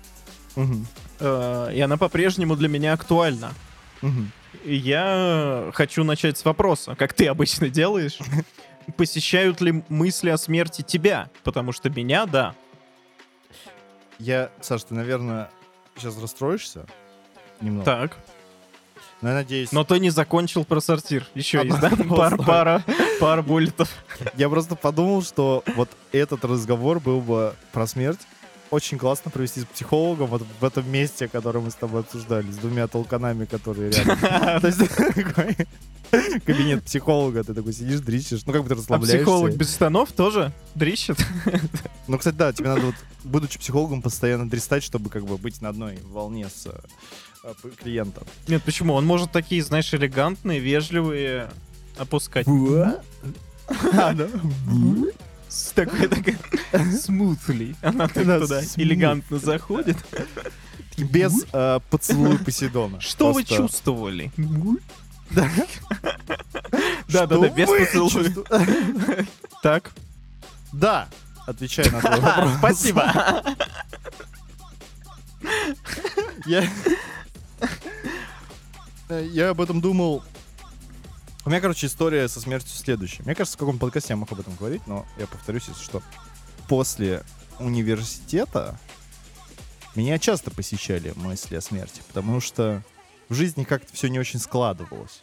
[1.20, 3.52] Э, И она по-прежнему для меня актуальна.
[4.64, 8.18] Я хочу начать с вопроса, как ты обычно делаешь.
[8.96, 11.30] Посещают ли мысли о смерти тебя?
[11.42, 12.54] Потому что меня, да.
[14.18, 15.50] Я, Саш, ты, наверное,
[15.96, 16.86] сейчас расстроишься
[17.60, 17.84] немного.
[17.84, 18.16] Так.
[19.20, 19.72] Но я надеюсь...
[19.72, 21.26] Но ты не закончил про сортир.
[21.34, 22.04] Еще Одно- есть, да?
[22.04, 22.36] Пар-.
[22.36, 22.84] Пара,
[23.20, 23.90] пара буллетов.
[24.34, 28.20] Я просто подумал, что вот этот разговор был бы про смерть
[28.70, 32.56] очень классно провести с психологом вот в этом месте, которое мы с тобой обсуждали, с
[32.56, 34.18] двумя толканами, которые рядом.
[36.46, 39.18] Кабинет психолога, ты такой сидишь, дрищешь, ну как бы ты А расслабляешься.
[39.18, 41.18] психолог без штанов тоже дрищет?
[42.06, 45.70] Ну, кстати, да, тебе надо вот, будучи психологом, постоянно дристать, чтобы как бы быть на
[45.70, 48.24] одной волне с э, клиентом.
[48.46, 48.92] Нет, почему?
[48.92, 51.48] Он может такие, знаешь, элегантные, вежливые
[51.96, 52.46] опускать.
[53.94, 54.14] А?
[55.48, 56.36] С такой, такой,
[56.72, 57.74] smoothly.
[57.80, 58.40] Она туда
[58.76, 59.96] элегантно заходит.
[60.98, 63.00] Без э, поцелуя Посейдона.
[63.00, 64.30] Что вы чувствовали?
[65.34, 65.48] Да,
[67.08, 69.26] да, да, Что без поцелуя.
[69.62, 69.92] Так.
[70.72, 71.08] Да,
[71.46, 72.52] отвечаю на твой вопрос.
[72.58, 73.12] Спасибо.
[76.46, 76.68] Я...
[79.08, 80.22] Я об этом думал.
[81.44, 83.22] У меня, короче, история со смертью следующая.
[83.22, 86.02] Мне кажется, в каком подкасте я мог об этом говорить, но я повторюсь, если что.
[86.68, 87.22] После
[87.58, 88.78] университета
[89.94, 92.82] меня часто посещали мысли о смерти, потому что
[93.28, 95.22] в жизни как-то все не очень складывалось.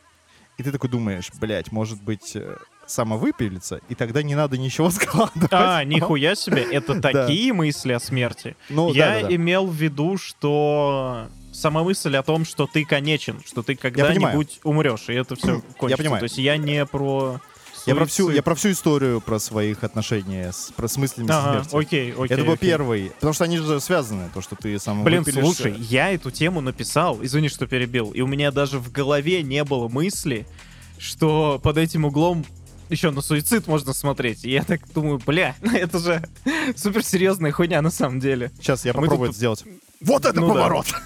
[0.61, 5.49] И ты такой думаешь, блядь, может быть, э, самовыпилиться, и тогда не надо ничего складывать.
[5.51, 8.55] А, нихуя себе, это такие мысли о смерти.
[8.69, 13.75] Ну, Я имел в виду, что сама мысль о том, что ты конечен, что ты
[13.75, 16.03] когда-нибудь умрешь, и это все кончится.
[16.03, 16.19] понимаю.
[16.19, 17.41] То есть я не про...
[17.85, 21.63] Я про, всю, я про всю историю про своих отношения с, про, с мыслями Ага,
[21.63, 21.75] смерти.
[21.87, 22.25] окей, окей.
[22.35, 22.69] Это был окей.
[22.69, 23.09] первый.
[23.15, 25.41] Потому что они же связаны, то, что ты сам Блин, выпилишься.
[25.55, 29.63] слушай, я эту тему написал, извини, что перебил, и у меня даже в голове не
[29.63, 30.45] было мысли,
[30.99, 32.45] что под этим углом
[32.89, 34.43] еще на суицид можно смотреть.
[34.45, 36.23] И я так думаю, бля, ну это же
[36.75, 38.51] суперсерьезная хуйня на самом деле.
[38.59, 39.63] Сейчас я Мы попробую тут- это сделать.
[40.01, 40.53] Вот это Ну да.
[40.53, 40.85] поворот!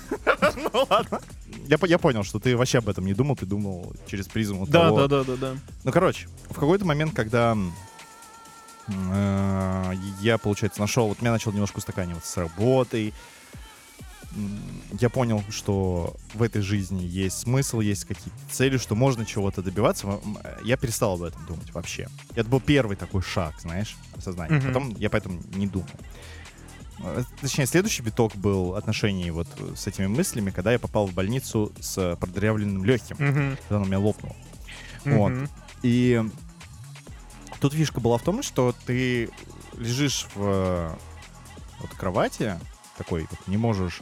[0.73, 1.19] Ну ладно.
[1.67, 4.85] Я, я понял, что ты вообще об этом не думал, ты думал через призму Да,
[4.87, 5.07] того.
[5.07, 5.55] да, да, да, да.
[5.83, 7.57] Ну, короче, в какой-то момент, когда
[8.87, 13.13] э, я, получается, нашел, вот меня начал немножко устаканиваться с работой,
[14.99, 20.07] я понял, что в этой жизни есть смысл, есть какие-то цели, что можно чего-то добиваться.
[20.07, 22.09] М, Я перестал об этом думать вообще.
[22.35, 24.57] Это был первый такой шаг, знаешь, осознание.
[24.59, 24.67] Мгм.
[24.67, 25.87] Потом я поэтому не думал.
[26.99, 31.71] Э, Точнее, следующий виток был отношений вот с этими мыслями, когда я попал в больницу
[31.79, 34.35] с продырявленным легким, Мгм, когда он у меня лопнул.
[35.03, 35.29] Вот.
[35.31, 35.49] мгм.
[35.83, 36.23] И
[37.59, 39.29] тут фишка была в том, что ты
[39.77, 40.95] лежишь в э,
[41.81, 42.57] вот кровати,
[42.97, 44.01] такой, вот, не можешь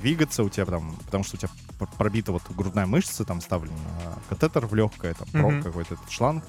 [0.00, 1.50] двигаться, у тебя там, потому что у тебя
[1.98, 5.62] пробита вот грудная мышца, там вставлен э, катетер в легкое, там проб Мгм.
[5.62, 6.44] какой-то этот шланг.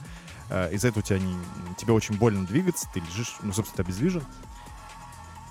[0.50, 1.36] Э, Из-за этого у тебя не,
[1.78, 4.24] тебе очень больно двигаться, ты лежишь, ну, собственно, ты обездвижен.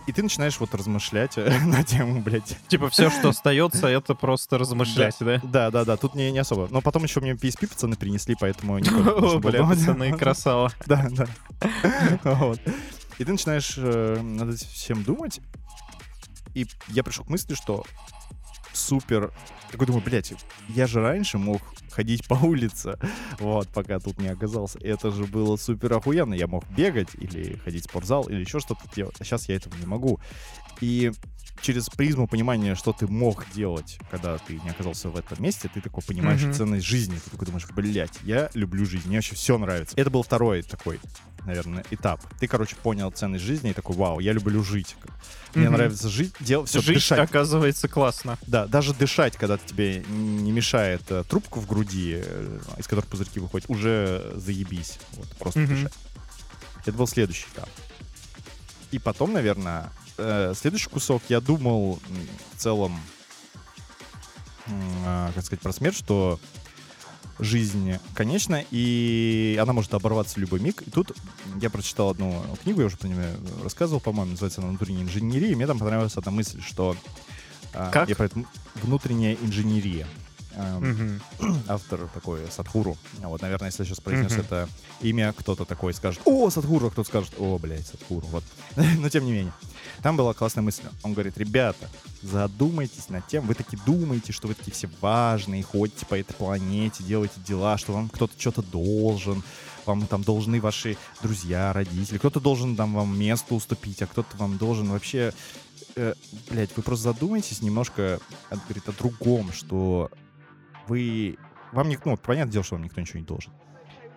[0.07, 2.59] И ты начинаешь вот размышлять э, на тему, блядь.
[2.69, 5.41] Типа все, что остается, это просто размышлять, да?
[5.43, 6.69] Да, да, да, тут не, не особо.
[6.71, 8.79] Но потом еще мне PSP пацаны принесли, поэтому
[9.41, 10.73] бля, пацаны, красава.
[10.87, 11.27] Да, да.
[12.25, 12.61] Вот.
[13.19, 15.41] И ты начинаешь э, над этим всем думать.
[16.55, 17.85] И я пришел к мысли, что
[18.77, 19.33] супер...
[19.71, 20.33] Такой думаю, блядь,
[20.69, 21.61] я же раньше мог
[21.91, 22.99] ходить по улице,
[23.39, 24.79] вот, пока тут не оказался.
[24.81, 26.35] Это же было супер охуенно.
[26.35, 29.17] Я мог бегать или ходить в спортзал или еще что-то делать.
[29.19, 30.21] А сейчас я этого не могу.
[30.81, 31.13] И
[31.61, 35.81] через призму понимания, что ты мог делать, когда ты не оказался в этом месте, ты
[35.81, 36.53] такой понимаешь Мгм.
[36.53, 37.17] ценность жизни.
[37.25, 39.95] Ты такой думаешь, блядь, я люблю жизнь, мне вообще все нравится.
[39.97, 41.01] Это был второй такой,
[41.45, 42.21] наверное, этап.
[42.41, 44.97] Ты, короче, понял ценность жизни и такой, вау, я люблю жить.
[45.55, 45.75] Мне Мгм.
[45.75, 47.19] нравится жить, делать все, Жить, дышать.
[47.19, 48.39] оказывается, классно.
[48.47, 53.39] Да, даже дышать, когда тебе не мешает э, трубку в груди, э, из которой пузырьки
[53.39, 54.99] выходят, уже заебись.
[55.13, 55.75] Вот, просто Мгм.
[55.77, 55.93] дышать.
[56.87, 57.69] Это был следующий этап.
[58.91, 62.01] И потом, наверное, э, следующий кусок я думал
[62.55, 63.01] в целом,
[65.07, 66.41] а, как сказать, про смерть, что
[67.39, 70.83] жизнь конечна, и она может оборваться в любой миг.
[70.83, 71.13] И тут
[71.61, 75.55] я прочитал одну книгу, я уже про нее рассказывал, по-моему, называется она «Внутренняя инженерия», и
[75.55, 76.97] мне там понравилась одна мысль, что...
[77.73, 78.09] а, Как?
[78.09, 78.45] Я про это...
[78.83, 80.07] Внутренняя инженерия.
[80.57, 81.21] Эм,
[81.69, 82.97] автор такой Садхуру.
[83.23, 84.69] А Вот, наверное, если я сейчас произнес это
[85.01, 88.27] имя, кто-то такой скажет, о, Садхуру, а кто-то скажет, о, блядь, Садхуру.
[88.29, 88.45] Вот.
[88.77, 89.53] Но тем не менее.
[90.03, 90.83] Там была классная мысль.
[91.03, 91.89] Он говорит, ребята,
[92.23, 97.05] задумайтесь над тем, вы таки думаете, что вы такие все важные, ходите по этой планете,
[97.05, 99.43] делаете дела, что вам кто-то что-то должен,
[99.87, 104.59] вам там должны ваши друзья, родители, кто-то должен там вам место уступить, а кто-то вам
[104.59, 105.33] должен вообще...
[105.97, 106.15] Э,
[106.51, 108.19] блядь, вы просто задумайтесь немножко,
[108.51, 110.11] он говорит, о другом, что
[110.89, 111.39] вы...
[111.73, 113.53] Вам никто, ну, понятное дело, что вам никто ничего не должен.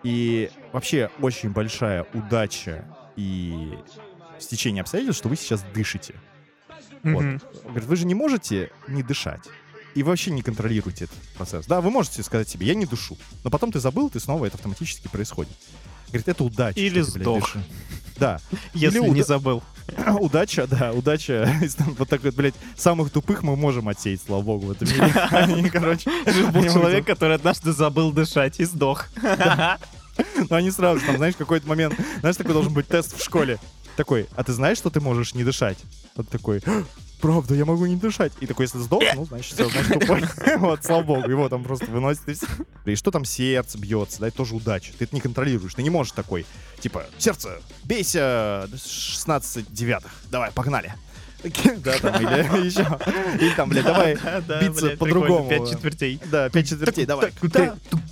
[0.02, 2.84] И вообще очень большая удача
[3.16, 3.76] и
[4.38, 6.14] стечение обстоятельств, что вы сейчас дышите.
[7.02, 7.22] Вот.
[7.22, 7.40] Мгм.
[7.64, 9.48] Говорит, вы же не можете не дышать.
[9.94, 11.66] И вы вообще не контролируете этот процесс.
[11.66, 13.16] Да, вы можете сказать себе, я не душу.
[13.42, 15.52] Но потом ты забыл, ты снова это автоматически происходит.
[16.08, 16.78] Говорит, это удача.
[16.80, 17.40] Или что блядь, сдох.
[17.52, 17.62] дышишь.
[18.18, 18.40] Да,
[18.74, 19.62] Если Или не уда- забыл.
[20.20, 21.50] удача, да, удача.
[21.98, 25.12] Вот так вот, блядь, самых тупых мы можем отсеять, слава богу, в этом мире.
[25.30, 26.10] Они, короче,
[26.52, 29.06] был человек, который однажды забыл дышать и сдох.
[30.50, 33.58] Ну, они сразу, там, знаешь, какой-то момент, знаешь, такой должен быть тест в школе.
[33.96, 35.78] Такой, а ты знаешь, что ты можешь не дышать?
[36.16, 36.82] Вот такой, «А,
[37.20, 38.32] правда, я могу не дышать.
[38.40, 40.22] И такой, если сдох, ну, значит, все, значит, тупой.
[40.58, 42.46] Вот, слава богу, его там просто выносит и все.
[42.84, 44.92] И что там сердце бьется, да, это тоже удача.
[44.98, 46.46] Ты это не контролируешь, ты не можешь такой,
[46.80, 50.94] типа, сердце, бейся 16 девятых, давай, погнали.
[51.84, 52.86] Да, там, или еще.
[53.40, 55.48] Или там, блядь, давай Да, да, биться по-другому.
[55.48, 56.20] Пять четвертей.
[56.26, 57.32] Да, пять четвертей, давай.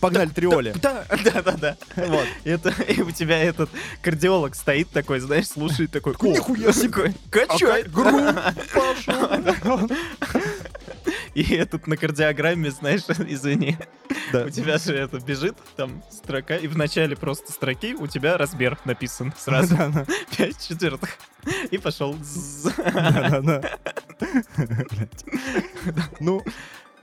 [0.01, 0.75] Погнали, триоли.
[0.83, 1.77] Да, да, да.
[1.96, 2.27] Вот.
[2.44, 3.68] И Это, и у тебя этот
[4.01, 6.14] кардиолог стоит такой, знаешь, слушает такой.
[6.14, 7.92] Такой, «О, «Нихуя себе!» Качает.
[7.92, 8.35] грудь
[8.72, 9.90] пошел.
[11.35, 13.77] И этот на кардиограмме, знаешь, извини,
[14.33, 14.45] Да.
[14.45, 18.79] у тебя же это бежит, там строка, и в начале просто строки у тебя размер
[18.85, 19.77] написан сразу.
[19.77, 20.07] Да, да.
[20.37, 21.11] Пять четвертых.
[21.71, 22.16] И пошел.
[26.21, 26.42] Ну,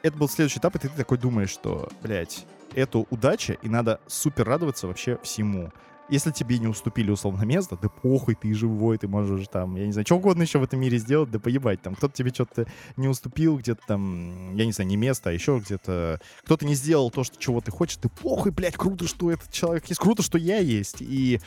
[0.01, 4.45] это был следующий этап, и ты такой думаешь, что, блядь, это удача, и надо супер
[4.45, 5.71] радоваться вообще всему.
[6.09, 9.91] Если тебе не уступили условно место, да похуй, ты живой, ты можешь там, я не
[9.93, 11.81] знаю, что угодно еще в этом мире сделать, да поебать.
[11.81, 15.61] Там кто-то тебе что-то не уступил, где-то там, я не знаю, не место, а еще
[15.63, 16.19] где-то...
[16.43, 19.85] Кто-то не сделал то, что, чего ты хочешь, ты похуй, блядь, круто, что этот человек
[19.87, 20.97] есть, круто, что я есть.
[20.99, 21.39] И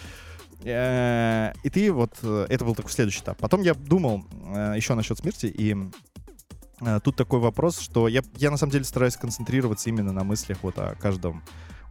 [0.65, 3.39] Э, И ты вот, э, это был такой следующий этап.
[3.39, 5.77] Потом я думал э, еще насчет смерти, и
[7.03, 10.79] тут такой вопрос, что я, я на самом деле стараюсь концентрироваться именно на мыслях вот
[10.79, 11.43] о каждом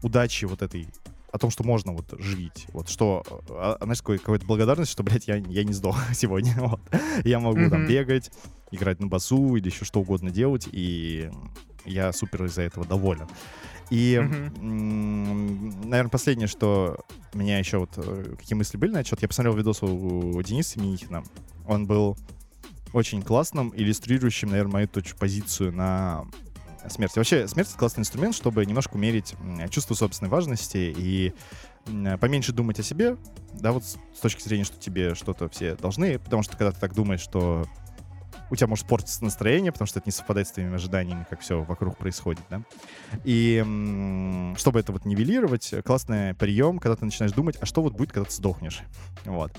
[0.03, 0.87] удаче вот этой,
[1.35, 5.03] о том, что можно вот жить, вот что, э, а, знаешь, какой, какой-то благодарность, что,
[5.03, 6.79] блядь, я, я не сдох сегодня, вот.
[7.25, 7.87] Я могу там Мгм.
[7.89, 8.31] бегать,
[8.71, 11.29] играть на басу или еще что угодно делать, и
[11.85, 13.27] я супер из-за этого доволен.
[13.91, 14.19] И,
[14.59, 16.97] наверное, последнее, что
[17.33, 20.79] меня еще вот э, какие мысли были на этот счет, я посмотрел видос у Дениса
[20.79, 21.23] Минихина.
[21.67, 22.17] Он был
[22.93, 26.25] очень классным, иллюстрирующим, наверное, мою точку позицию на
[26.89, 27.15] смерть.
[27.15, 29.35] Вообще, смерть— это классный инструмент, чтобы немножко умерить
[29.69, 31.33] чувство собственной важности и
[31.85, 33.17] поменьше думать о себе,
[33.53, 36.93] да, вот с точки зрения, что тебе что-то все должны, потому что когда ты так
[36.95, 37.67] думаешь, что
[38.51, 41.63] у тебя может портиться настроение, потому что это не совпадает с твоими ожиданиями, как все
[41.63, 42.61] вокруг происходит, да.
[43.23, 43.57] И
[44.57, 48.29] чтобы это вот нивелировать, классный прием, когда ты начинаешь думать, а что вот будет, когда
[48.29, 48.81] ты сдохнешь.
[49.25, 49.51] Вот.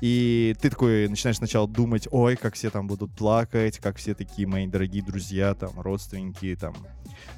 [0.00, 4.46] И ты такой начинаешь сначала думать, ой, как все там будут плакать, как все такие
[4.46, 6.74] мои дорогие друзья, там, родственники, там,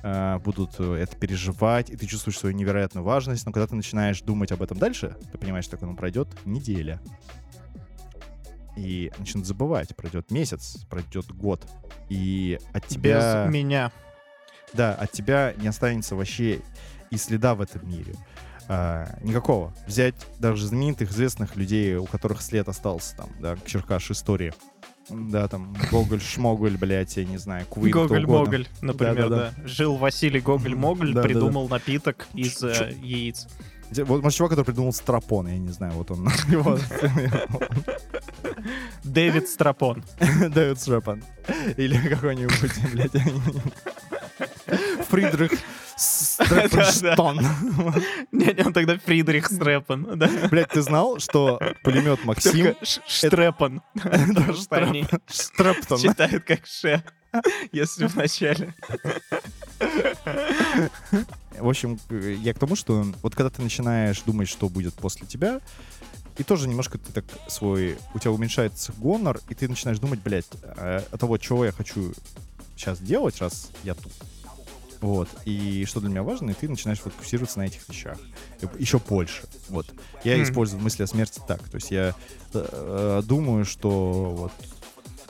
[0.03, 4.51] э, будут это переживать, и ты чувствуешь свою невероятную важность, но когда ты начинаешь думать
[4.51, 7.01] об этом дальше, ты понимаешь, что ну, пройдет неделя.
[8.77, 11.67] И начнут забывать, пройдет месяц, пройдет год,
[12.09, 13.47] и от тебя...
[13.47, 13.93] Без меня.
[14.73, 16.61] Да, от тебя не останется вообще
[17.11, 18.15] и следа в этом мире.
[18.69, 19.73] А, никакого.
[19.87, 24.53] Взять даже знаменитых, известных людей, у которых след остался там, да, черкаш истории.
[25.09, 27.91] Да, там, Гоголь, Шмоголь, блядь, я не знаю, Квин.
[27.93, 29.53] Гоголь-Моголь, например, Да-да-да.
[29.57, 29.69] да.
[29.69, 31.29] Жил Василий Гоголь-Моголь, Да-да-да.
[31.29, 33.49] придумал напиток из э, яиц.
[33.91, 36.29] Вот, может, чувак, который придумал стропон, я не знаю, вот он.
[39.05, 40.05] Дэвид Страпон.
[40.51, 41.23] Дэвид Стропон.
[41.79, 43.13] Или какой-нибудь, блядь,
[45.09, 45.53] Фридрих
[45.99, 47.41] Стрепенштон.
[48.33, 50.19] Не-не, он тогда Фридрих Стрепан.
[50.19, 50.31] Да.
[50.51, 53.83] Блядь, ты знал, что пулемет Максим Только Ш- Штрепан.
[53.95, 55.99] Потому что они Стрептон.
[55.99, 57.03] читают как Ше,
[57.73, 58.75] если в начале.
[61.59, 65.61] В общем, я к тому, что вот когда ты начинаешь думать, что будет после тебя,
[66.37, 67.99] и тоже немножко ты так свой...
[68.15, 72.13] У тебя уменьшается гонор, и ты начинаешь думать, блядь, э, того, чего я хочу
[72.77, 74.13] сейчас делать, раз я тут.
[75.01, 75.29] Вот.
[75.45, 78.19] И что для меня важно, и ты начинаешь фокусироваться на этих вещах.
[78.79, 79.45] Еще больше.
[79.69, 79.87] Вот.
[80.25, 80.45] Я Мгм.
[80.45, 81.63] использую мысли о смерти так.
[81.69, 82.15] То есть я
[82.53, 84.53] э, думаю, что вот...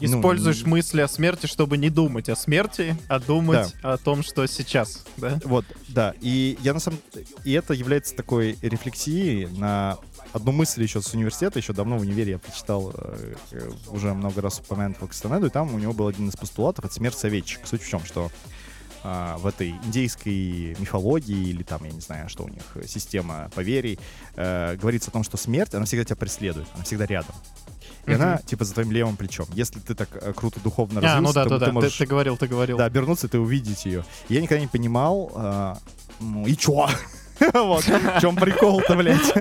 [0.00, 4.46] ну, Используешь мысли о смерти, чтобы не думать о смерти, а думать о том, что
[4.46, 5.04] сейчас.
[5.16, 5.38] Да?
[5.44, 6.14] Вот, да.
[6.20, 7.00] И я на самом
[7.44, 9.98] и это является такой рефлексией на
[10.32, 13.34] одну мысль еще с университета, еще давно в универе я прочитал э,
[13.88, 17.18] уже много раз упомянутого Кастанеду, и там у него был один из постулатов, это смерть
[17.18, 17.66] советчика.
[17.66, 18.30] Суть в чем, что
[19.02, 23.98] в этой индейской мифологии или там, я не знаю, что у них, система поверий,
[24.36, 27.34] э, говорится о том, что смерть, она всегда тебя преследует, она всегда рядом.
[28.06, 29.46] И она, типа, за твоим левым плечом.
[29.52, 31.64] Если ты так э, круто духовно А, ну развился, да, то да, да.
[31.66, 32.78] ты Ты, можешь ты говорил, ты говорил.
[32.78, 34.04] да, обернуться ты увидеть ее.
[34.30, 35.78] Я никогда не понимал, а,
[36.20, 36.88] ну и чё?
[37.54, 37.84] Вот.
[37.84, 39.18] В чем прикол-то, блядь?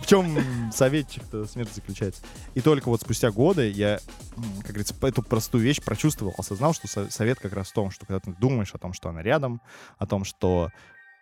[0.00, 0.38] В чем
[0.72, 2.22] советчик-то смерть заключается?
[2.54, 3.98] И только вот спустя годы я,
[4.62, 8.06] как говорится, эту простую вещь прочувствовал, осознал, что со- совет как раз в том, что
[8.06, 9.60] когда ты думаешь о том, что она рядом,
[9.98, 10.70] о том, что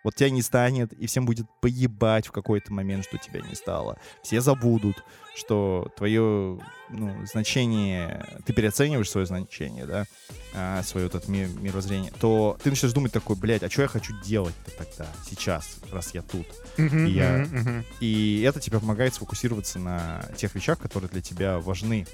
[0.03, 3.97] вот тебя не станет, и всем будет поебать в какой-то момент, что тебя не стало.
[4.21, 5.03] Все забудут,
[5.35, 10.05] что твое ну, значение, ты переоцениваешь свое значение, да,
[10.53, 13.87] а, свое вот это ми- мировоззрение, то ты начинаешь думать такой, блядь, а что я
[13.87, 16.45] хочу делать-то тогда, сейчас, раз я тут?
[16.77, 17.85] Мгм, И я- мгм.
[17.99, 22.05] И это тебе помогает сфокусироваться на тех вещах, которые для тебя важны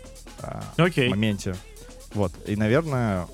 [0.42, 1.56] а, в Окей, моменте.
[2.14, 2.32] Вот.
[2.48, 3.28] И, наверное,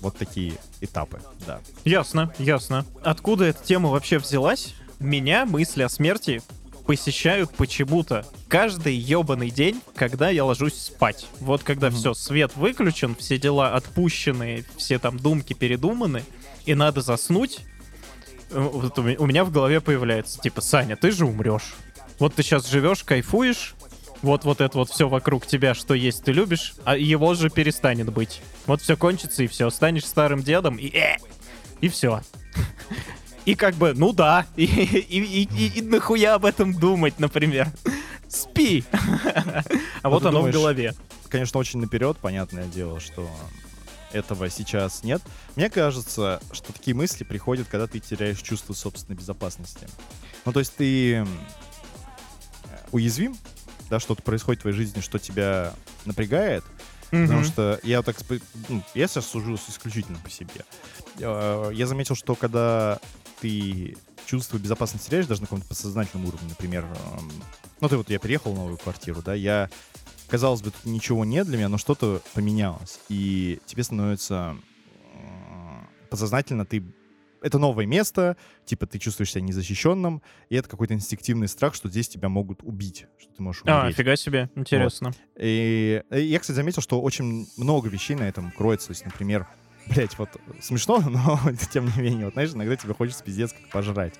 [0.00, 1.60] вот такие этапы, да.
[1.84, 2.84] ясно, ясно.
[3.02, 4.74] Откуда эта тема вообще взялась?
[5.00, 6.42] Меня мысли о смерти
[6.86, 11.26] посещают почему-то каждый ебаный день, когда я ложусь спать.
[11.40, 11.96] Вот когда Мгм.
[11.96, 16.24] все, свет выключен, все дела отпущены, все там думки передуманы,
[16.64, 17.58] и надо заснуть,
[18.50, 21.74] э, вот у меня в голове появляется, типа, Саня, ты же умрешь.
[22.18, 23.74] Вот ты сейчас живешь, кайфуешь,
[24.22, 28.12] вот вот это вот все вокруг тебя, что есть, ты любишь, а его же перестанет
[28.12, 28.40] быть.
[28.66, 31.16] Вот все кончится и все, станешь старым дедом и э,
[31.80, 32.20] и все.
[33.44, 37.68] И как бы, ну да, и, и, и- и- нахуя об этом думать, например.
[38.28, 38.84] Спи.
[40.02, 40.92] А вот ты оно в голове.
[41.30, 43.26] конечно, очень наперед, понятное дело, что
[44.12, 45.22] этого сейчас нет.
[45.56, 49.86] Мне кажется, что такие мысли приходят, когда ты теряешь чувство собственной безопасности.
[50.44, 51.28] Ну, то есть ты м,
[52.92, 53.36] уязвим,
[53.88, 55.74] да, что-то происходит в твоей жизни, что тебя
[56.04, 56.64] напрягает,
[57.10, 57.44] Потому Мгм.
[57.44, 58.16] что я так
[58.68, 60.64] ну, я сейчас сужу исключительно по себе.
[61.18, 62.98] Э, Я заметил, что когда
[63.40, 67.32] ты чувство безопасности теряешь, даже на каком-то подсознательном уровне, например, эм,
[67.80, 69.70] ну ты вот я переехал в новую квартиру, да, я
[70.28, 74.54] казалось бы тут ничего нет для меня, но что-то поменялось, и тебе становится
[75.14, 76.82] м, подсознательно ты
[77.42, 82.08] это новое место, типа ты чувствуешь себя незащищенным, и это какой-то инстинктивный страх, что здесь
[82.08, 83.96] тебя могут убить, что ты можешь А, умереть.
[83.96, 85.12] фига себе, интересно.
[85.38, 88.88] И и я, кстати, заметил, что очень много вещей на этом кроется.
[88.88, 89.46] То есть, например,
[89.86, 90.28] блять, вот
[90.60, 91.38] смешно, но
[91.70, 94.14] тем не менее, вот знаешь, иногда тебе хочется пиздец как пожрать.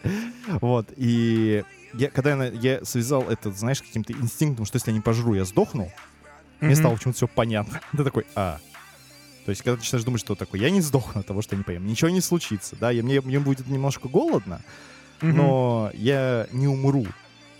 [0.60, 1.64] Вот, и
[1.94, 5.44] я, когда я, я связал это, знаешь, каким-то инстинктом, что если я не пожру, я
[5.44, 5.90] сдохну,
[6.60, 6.76] мне Мгм.
[6.76, 7.80] стало почему-то все понятно.
[7.92, 8.58] Ты такой, а.
[9.48, 11.56] То есть, когда ты начинаешь думать, что такое, я не сдохну от того, что я
[11.56, 14.60] не поем, ничего не случится, да, я, мне, мне будет немножко голодно,
[15.22, 15.36] Мгм.
[15.36, 17.06] но я не умру.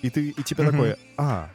[0.02, 0.72] И ты и тебе Мгм.
[0.72, 1.48] такое, а,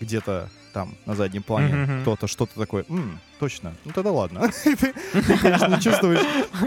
[0.00, 2.02] где-то там на заднем плане Мгм.
[2.02, 4.50] кто-то что-то такое, «М, точно, ну тогда ладно.
[4.62, 4.92] Ты, ты,
[5.38, 6.20] конечно, не чувствуешь,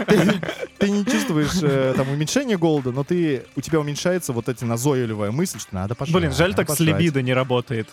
[0.08, 0.40] ты,
[0.78, 5.30] ты не чувствуешь э, там уменьшение голода, но ты, у тебя уменьшается вот эта назойливая
[5.30, 6.16] мысль, что надо пожрать.
[6.16, 6.98] Блин, жаль, так с пожрать».
[6.98, 7.88] либидо не работает.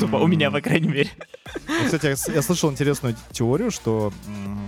[0.00, 1.10] Тупо у меня, по крайней мере.
[1.68, 4.12] Ну, Кстати, я с- слышал интересную теорию, что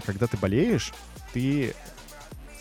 [0.07, 0.93] когда ты болеешь,
[1.32, 1.74] ты,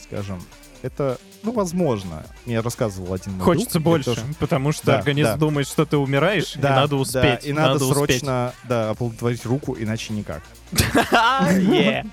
[0.01, 0.41] скажем,
[0.83, 5.29] это, ну, возможно, мне рассказывал один мой Хочется друг, больше, тоже- потому что Да, организм
[5.31, 5.37] да.
[5.37, 7.45] думает, что ты умираешь, и Да, надо да, успеть.
[7.45, 7.93] и надо, успеть.
[8.19, 10.43] срочно, да, оплодотворить руку, иначе никак.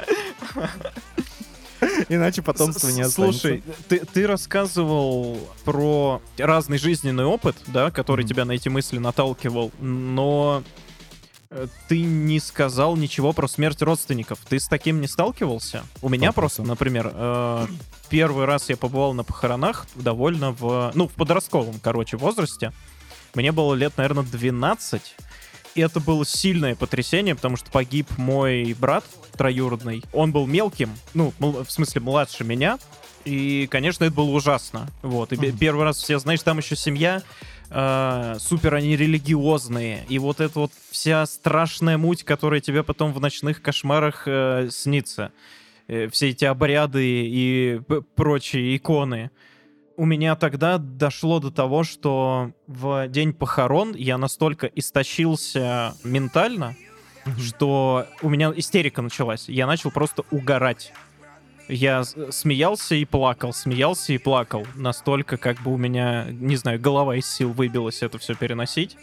[2.10, 3.40] Иначе потомства не останется.
[3.40, 8.28] Слушай, ты, ты рассказывал про разный жизненный опыт, да, который Мгм.
[8.28, 10.62] тебя на эти мысли наталкивал, но
[11.50, 14.38] э, ты не сказал ничего про смерть родственников.
[14.48, 15.82] Ты с таким не сталкивался?
[16.02, 17.66] У меня просто, например, э,
[18.10, 22.72] первый раз я побывал на похоронах довольно в, ну, в подростковом, короче, возрасте.
[23.34, 25.16] Мне было лет, наверное, 12.
[25.76, 29.04] И это было сильное потрясение, потому что погиб мой брат
[29.36, 30.02] троюродный.
[30.12, 32.78] Он был мелким, ну, в смысле, младше меня.
[33.24, 34.88] И, конечно, это было ужасно.
[35.02, 35.32] Вот.
[35.32, 35.56] И Мгм.
[35.58, 37.22] первый раз все, знаешь, там еще семья
[37.70, 40.04] э, супер они религиозные.
[40.08, 45.30] И вот эта вот вся страшная муть, которая тебе потом в ночных кошмарах э, снится.
[45.90, 47.80] Э, все эти обряды и
[48.14, 49.32] прочие иконы.
[49.96, 56.76] У меня тогда дошло до того, что в день похорон я настолько истощился ментально,
[57.38, 59.48] что у меня истерика началась.
[59.48, 60.92] Я начал просто угорать.
[61.66, 64.66] Я смеялся и плакал, смеялся и плакал.
[64.76, 68.96] Настолько, как бы у меня, не знаю, голова из сил выбилась это все переносить.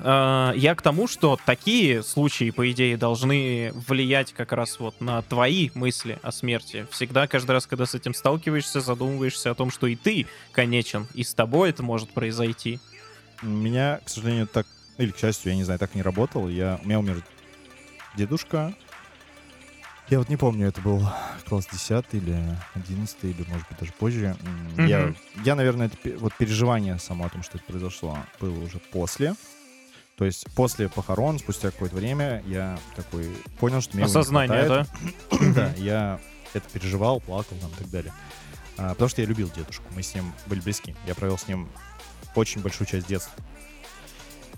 [0.00, 5.22] А, Я к тому, что такие случаи, по идее, должны влиять как раз вот на
[5.22, 6.86] твои мысли о смерти.
[6.90, 11.22] Всегда, каждый раз, когда с этим сталкиваешься, задумываешься о том, что и ты конечен, и
[11.24, 12.80] с тобой это может произойти.
[13.42, 14.66] У меня, к сожалению, так,
[14.96, 16.48] или к счастью, я не знаю, так не работал.
[16.48, 17.22] Я, у меня умер
[18.16, 18.74] дедушка.
[20.08, 21.06] Я вот не помню, это был
[21.46, 22.34] класс 10 или
[22.74, 24.36] 11, или, может быть, даже позже.
[24.76, 25.14] М, Я,
[25.44, 29.34] я наверное, это, вот переживание само о том, что это произошло, было уже после.
[30.18, 34.86] То есть после похорон, спустя какое-то время, я такой понял, что не Осознание, да?
[35.54, 36.20] Да, я
[36.54, 38.12] это переживал, плакал там и так далее.
[38.76, 40.96] А, потому что я любил дедушку, мы с ним были близки.
[41.06, 41.68] Я провел с ним
[42.34, 43.32] очень большую часть детства.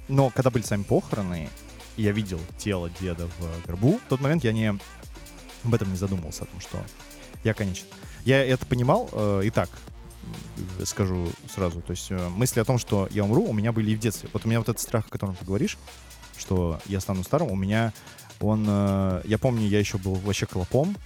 [0.08, 1.50] Но когда были сами похороны,
[1.98, 4.68] я видел тело деда в гробу, в тот момент я не
[5.64, 6.82] об этом не задумывался, о том, что
[7.44, 7.84] я конечен.
[8.24, 9.68] Я это понимал э, и так,
[10.85, 11.81] скажу сразу.
[11.81, 14.29] То есть э, мысли о том, что я умру, у меня были и в детстве.
[14.33, 15.79] Вот у меня вот этот страх, о котором ты говоришь,
[16.39, 17.93] что я стану старым, у меня
[18.41, 18.66] он...
[18.68, 20.97] э, я помню, я еще был вообще клопом,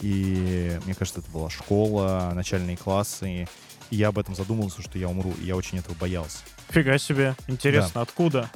[0.00, 3.48] и мне кажется, это была школа, начальные классы,
[3.90, 6.38] и я об этом задумывался, что я умру, и я очень этого боялся.
[6.70, 7.34] Фига себе.
[7.46, 8.50] Интересно, откуда?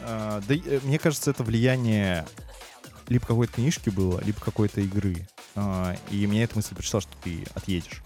[0.00, 2.26] А, да, э, мне кажется, это влияние
[3.08, 5.28] либо какой-то книжки было, либо какой-то игры.
[5.56, 8.02] А, и мне эта мысль пришла, что ты отъедешь.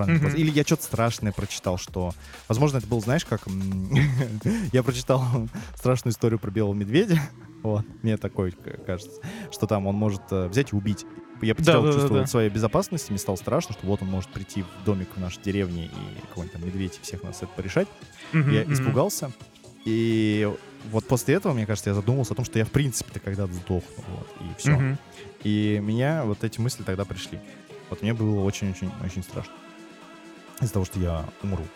[0.00, 0.20] Мгм.
[0.20, 0.36] поздно.
[0.36, 2.12] Или я что-то страшное прочитал, что...
[2.48, 3.42] Возможно, это было, знаешь, как...
[4.72, 5.22] я прочитал
[5.76, 7.20] страшную историю про белого медведя.
[7.62, 9.20] Вот, мне такой к- кажется,
[9.52, 11.06] что там он может э, взять и убить.
[11.42, 12.08] Я потерял Да-да-да-да.
[12.08, 15.40] чувство своей безопасности, мне стало страшно, что вот он может прийти в домик в нашей
[15.44, 17.86] деревне и какой-нибудь там медведь и всех нас это порешать.
[18.32, 18.72] Мгм, Я мгм.
[18.72, 19.30] испугался.
[19.84, 20.52] И
[20.90, 24.04] вот после этого, мне кажется, я задумался о том, что я в принципе-то когда-то сдохну.
[24.08, 24.72] Вот, и все.
[24.72, 24.98] Мгм.
[25.44, 27.38] И меня вот эти мысли тогда пришли.
[27.90, 29.52] Вот мне было очень-очень-очень страшно.
[30.62, 31.66] Из-за того, что я умру.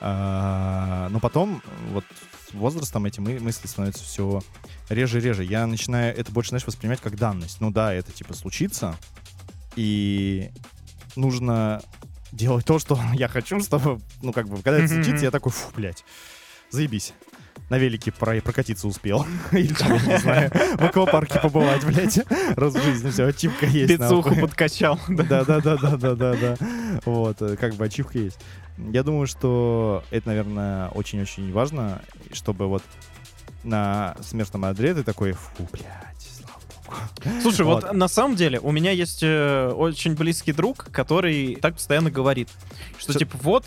[0.00, 2.04] А, но потом, вот
[2.48, 4.42] с возрастом эти мы- мысли становятся все
[4.88, 5.44] реже и реже.
[5.44, 7.60] Я начинаю это больше, знаешь, воспринимать как данность.
[7.60, 8.96] Ну да, это типа случится.
[9.76, 10.50] И
[11.14, 11.82] нужно
[12.32, 15.70] делать то, что я хочу, чтобы, ну, как бы, когда это случится, я такой, фу,
[15.76, 16.04] блядь,
[16.70, 17.12] заебись.
[17.70, 19.24] На велике про- прокатиться успел.
[19.52, 22.18] Или, там, я не знаю, в аквапарке побывать, блядь.
[22.56, 23.98] Раз в жизни все, ачивка есть.
[23.98, 24.38] Нахуй.
[24.40, 24.98] подкачал.
[25.08, 25.22] да.
[25.22, 26.56] Да, да, да, да, да, да.
[27.06, 28.38] Вот, э, как бы ачивка есть.
[28.76, 32.82] Я думаю, что это, наверное, очень-очень важно, чтобы вот
[33.64, 35.86] на смертном одре ты такой, фу, блядь,
[36.18, 36.60] слава
[37.24, 37.40] богу.
[37.42, 37.84] Слушай, вот.
[37.84, 37.92] Вот.
[37.94, 42.48] на самом деле у меня есть э, очень близкий друг, который так постоянно говорит,
[42.98, 43.64] что Чё- типа вот,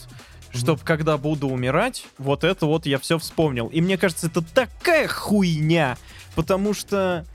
[0.56, 3.68] чтоб когда буду умирать, вот это вот я все вспомнил.
[3.68, 5.98] И мне кажется, это такая хуйня,
[6.36, 7.26] потому что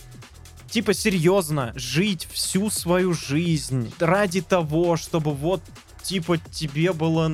[0.70, 5.62] типа серьезно жить всю свою жизнь ради того, чтобы вот
[6.02, 7.30] типа тебе было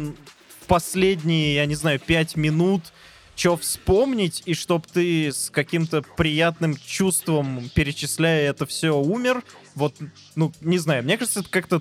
[0.67, 2.93] последние, я не знаю, пять минут
[3.37, 9.43] что вспомнить, и чтоб ты с каким-то приятным чувством, перечисляя это все, умер.
[9.75, 9.95] Вот,
[10.35, 11.81] ну, не знаю, мне кажется, это как-то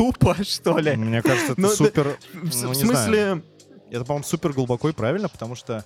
[0.00, 0.96] тупо, что ли.
[0.96, 2.18] Мне кажется, это Ну, супер...
[2.32, 3.42] В, ну, смысле,
[3.90, 5.84] Это, по-моему, супер глубоко и правильно, потому что,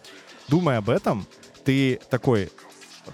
[0.49, 1.27] думая об этом,
[1.65, 2.51] ты такой,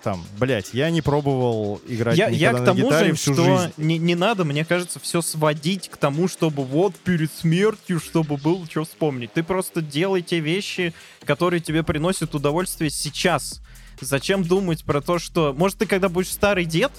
[0.02, 3.44] там, блядь, я не пробовал играть Я, я к на тому гитаре же, всю что
[3.44, 3.72] жизнь.
[3.78, 8.66] не, не надо, мне кажется, все сводить к тому, чтобы вот перед смертью, чтобы было
[8.68, 9.32] что вспомнить.
[9.32, 10.92] Ты просто делай те вещи,
[11.24, 13.62] которые тебе приносят удовольствие сейчас.
[14.02, 15.54] Зачем думать про то, что...
[15.56, 16.92] Может, ты когда будешь старый дед,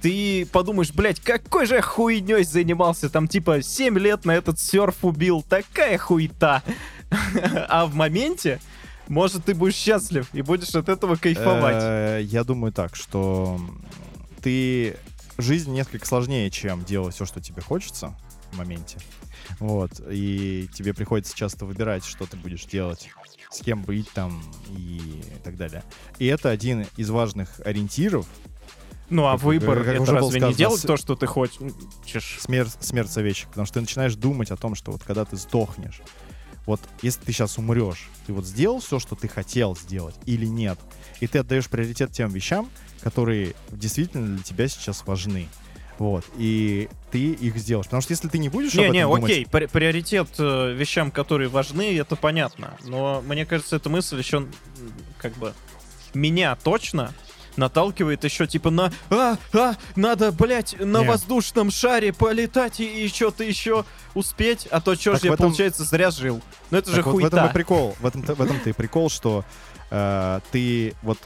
[0.00, 5.42] ты подумаешь, блядь, какой же хуйней занимался, там типа 7 лет на этот серф убил,
[5.42, 6.62] такая хуета.
[7.68, 8.60] А в моменте,
[9.08, 11.82] может, ты будешь счастлив и будешь от этого кайфовать.
[11.82, 13.60] Э, Я думаю так, что
[14.42, 14.96] ты...
[15.38, 18.14] Жизнь несколько сложнее, чем делать все, что тебе хочется
[18.52, 18.98] в моменте.
[19.58, 19.90] Вот.
[20.10, 23.08] И тебе приходится часто выбирать, что ты будешь делать,
[23.50, 25.00] с кем быть там и
[25.42, 25.82] так далее.
[26.18, 28.26] И это один из важных ориентиров.
[29.10, 31.58] Ну а выбор как это уже разве не сказано, делать с- то, что ты хочешь?
[32.40, 33.48] Смерть, смерть советчик.
[33.48, 36.00] Потому что ты начинаешь думать о том, что вот когда ты сдохнешь,
[36.66, 40.78] вот если ты сейчас умрешь, ты вот сделал все, что ты хотел сделать или нет?
[41.20, 42.70] И ты отдаешь приоритет тем вещам,
[43.02, 45.48] которые действительно для тебя сейчас важны.
[45.98, 46.24] Вот.
[46.38, 47.86] И ты их сделаешь.
[47.86, 50.72] Потому что если ты не будешь об Не, не, этом думать, окей, при- приоритет э,
[50.72, 52.74] вещам, которые важны, это понятно.
[52.84, 54.46] Но мне кажется, эта мысль еще
[55.18, 55.52] как бы
[56.14, 57.12] меня точно
[57.60, 61.06] наталкивает еще типа на а, а, надо, блядь, на Не.
[61.08, 63.84] воздушном шаре полетать и, и что-то еще
[64.14, 66.40] успеть, а то что Так же я, этом- получается, зря жил.
[66.72, 67.50] Ну это же Так вот в этом хуйта.
[67.50, 67.96] и прикол.
[68.00, 69.44] В этом, в этом-то и прикол, что
[69.90, 71.18] э, ты вот...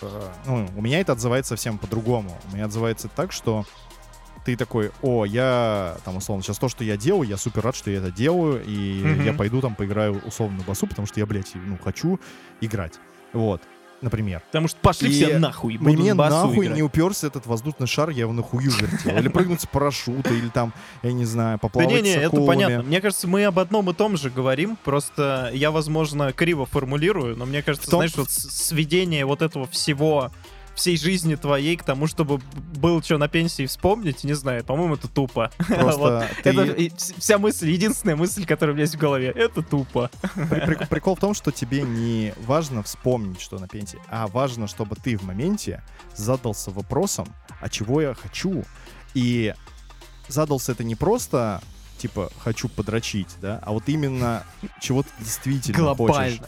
[0.00, 2.36] э, ну, у меня это отзывается совсем по-другому.
[2.50, 3.64] У меня отзывается так, что
[4.44, 7.90] ты такой, о, я, там, условно, сейчас то, что я делаю, я супер рад, что
[7.92, 9.24] я это делаю, и Мгм.
[9.24, 12.18] я пойду там поиграю условно на басу, потому что я, блядь, ну, хочу
[12.60, 12.94] играть.
[13.32, 13.62] Вот,
[14.02, 14.42] например.
[14.46, 15.78] Потому что пошли И все нахуй.
[15.78, 16.76] Мне нахуй играть.
[16.76, 19.16] не уперся этот воздушный шар, я его нахую вертел.
[19.16, 20.72] Или прыгнуть с парашюта, или там,
[21.02, 22.82] я не знаю, Да поплавать не, не, с это понятно.
[22.82, 24.76] Мне кажется, мы об одном и том же говорим.
[24.84, 30.30] Просто я, возможно, криво формулирую, но мне кажется, знаешь, вот сведение вот этого всего
[30.74, 32.44] всей жизни твоей к тому, чтобы б-
[32.78, 35.50] было что на пенсии вспомнить, не знаю, по-моему, это тупо.
[35.66, 36.42] Просто Вот.
[36.42, 40.10] ты- Это вся мысль, единственная мысль, которая у меня есть в голове, это тупо.
[40.34, 44.66] При- прик- Прикол в том, что тебе не важно вспомнить, что на пенсии, а важно,
[44.66, 45.82] чтобы ты в моменте
[46.16, 47.28] задался вопросом,
[47.60, 48.64] а чего я хочу.
[49.14, 49.54] И
[50.28, 51.60] задался это не просто,
[51.98, 54.44] типа, хочу подрочить, да, а вот именно
[54.80, 56.40] чего ты действительно хочешь.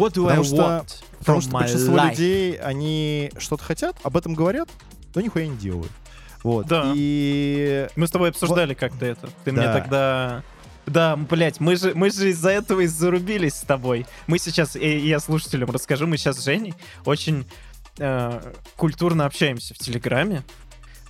[0.00, 2.10] What do Потому I что- want Потому from что my большинство life?
[2.10, 4.68] людей, они что-то хотят, об этом говорят,
[5.14, 5.92] но нихуя не делают.
[6.42, 6.66] Вот.
[6.66, 6.92] Да.
[6.96, 9.28] И Мы с тобой обсуждали как-то это.
[9.44, 9.72] Ты мне Да.
[9.74, 10.42] тогда...
[10.86, 14.06] Да, блять, мы же, мы же из-за этого и зарубились с тобой.
[14.26, 16.74] Мы сейчас, и и я слушателям расскажу, мы сейчас с Женей
[17.04, 17.46] очень
[17.98, 18.40] э,
[18.76, 20.42] культурно общаемся в Телеграме.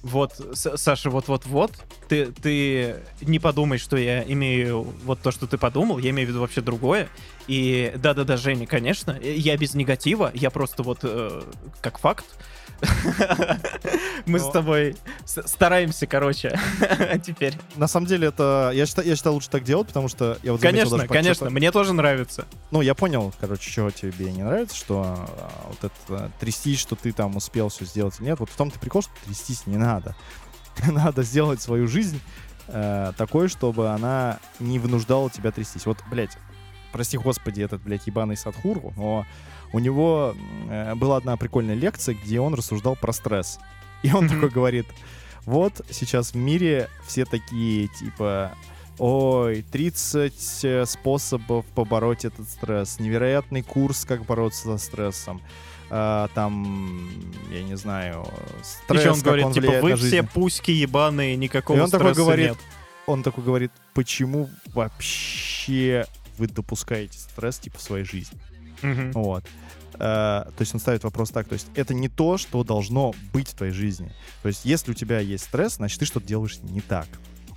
[0.02, 1.72] Вот, Саша, вот-вот-вот,
[2.08, 6.30] ты, ты не подумай, что я имею вот то, что ты подумал, я имею в
[6.30, 7.08] виду вообще другое.
[7.48, 11.42] И да-да-да, Женя, конечно, я без негатива, я просто вот э,
[11.82, 12.24] как факт.
[14.26, 16.58] Мы с тобой стараемся, короче,
[17.24, 17.54] теперь.
[17.76, 18.70] на самом деле это...
[18.74, 21.72] Я считаю, я считаю лучше так делать, потому что я вот Конечно, даже конечно, мне
[21.72, 22.46] тоже нравится.
[22.70, 27.12] Ну, я понял, короче, чего тебе не нравится, что а, вот это трястись, что ты
[27.12, 28.40] там успел все сделать или нет.
[28.40, 30.14] Вот в том-то прикол, что трястись не надо.
[30.86, 32.20] надо сделать свою жизнь
[32.68, 35.86] э, такой, чтобы она не вынуждала тебя трястись.
[35.86, 36.36] Вот, блядь,
[36.92, 39.26] прости господи, этот, блядь, ебаный Садхуру, но
[39.72, 40.34] у него
[40.68, 43.58] э, была одна прикольная лекция, где он рассуждал про стресс.
[44.02, 44.34] И он Мгм.
[44.34, 44.86] такой говорит,
[45.44, 48.52] вот сейчас в мире все такие, типа,
[48.98, 55.40] ой, 30 э, способов побороть этот стресс, невероятный курс, как бороться со стрессом,
[55.92, 57.10] А, там,
[57.50, 58.24] я не знаю,
[58.62, 62.20] стресс, Еще он говорит, он типа, вы все пуськи ебаные, никакого И он такой стресса
[62.22, 62.58] говорит, нет.
[63.06, 66.06] он такой говорит, почему вообще
[66.38, 68.38] вы допускаете стресс, типа, в своей жизни?
[68.82, 69.12] Мгм.
[69.12, 69.44] Вот.
[69.94, 73.48] Э, то есть он ставит вопрос так, то есть это не то, что должно быть
[73.48, 74.12] в твоей жизни.
[74.42, 77.06] То есть если у тебя есть стресс, значит ты что-то делаешь не так.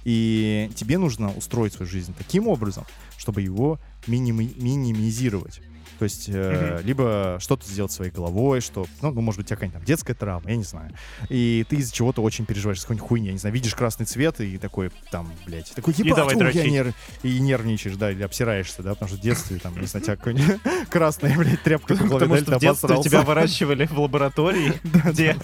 [0.03, 2.86] И тебе нужно устроить свою жизнь таким образом,
[3.17, 5.61] чтобы его миними- минимизировать.
[6.00, 9.56] То есть э, либо что-то сделать своей головой, что, ну, ну, может быть, у тебя
[9.58, 10.91] какая-нибудь там детская травма, я не знаю.
[11.30, 14.58] И ты из-за чего-то очень переживаешь, какой-нибудь хуйни, я не знаю, видишь красный цвет и
[14.58, 18.91] такой, там, блядь, такой, ебать, давай ух, я нерв- и нервничаешь, да, или обсираешься, да,
[18.91, 22.38] потому что в детстве, там, не знаю, тебя какой-нибудь красная, блядь, тряпка по голове Потому
[22.38, 25.38] что в детстве тебя выращивали в лаборатории, где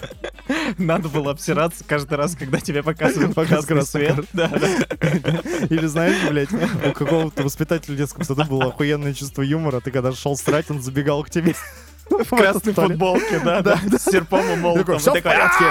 [0.78, 4.46] надо было обсираться каждый раз, когда тебе показывают красный да.
[5.70, 10.12] Или знаешь, блядь, у какого-то воспитателя в детском саду было охуенное чувство юмора, ты когда
[10.12, 11.54] шел срать, он забегал к тебе.
[12.08, 14.98] В красной футболке, да, да, с серпом и молотом.
[14.98, 15.64] «Всё в порядке!»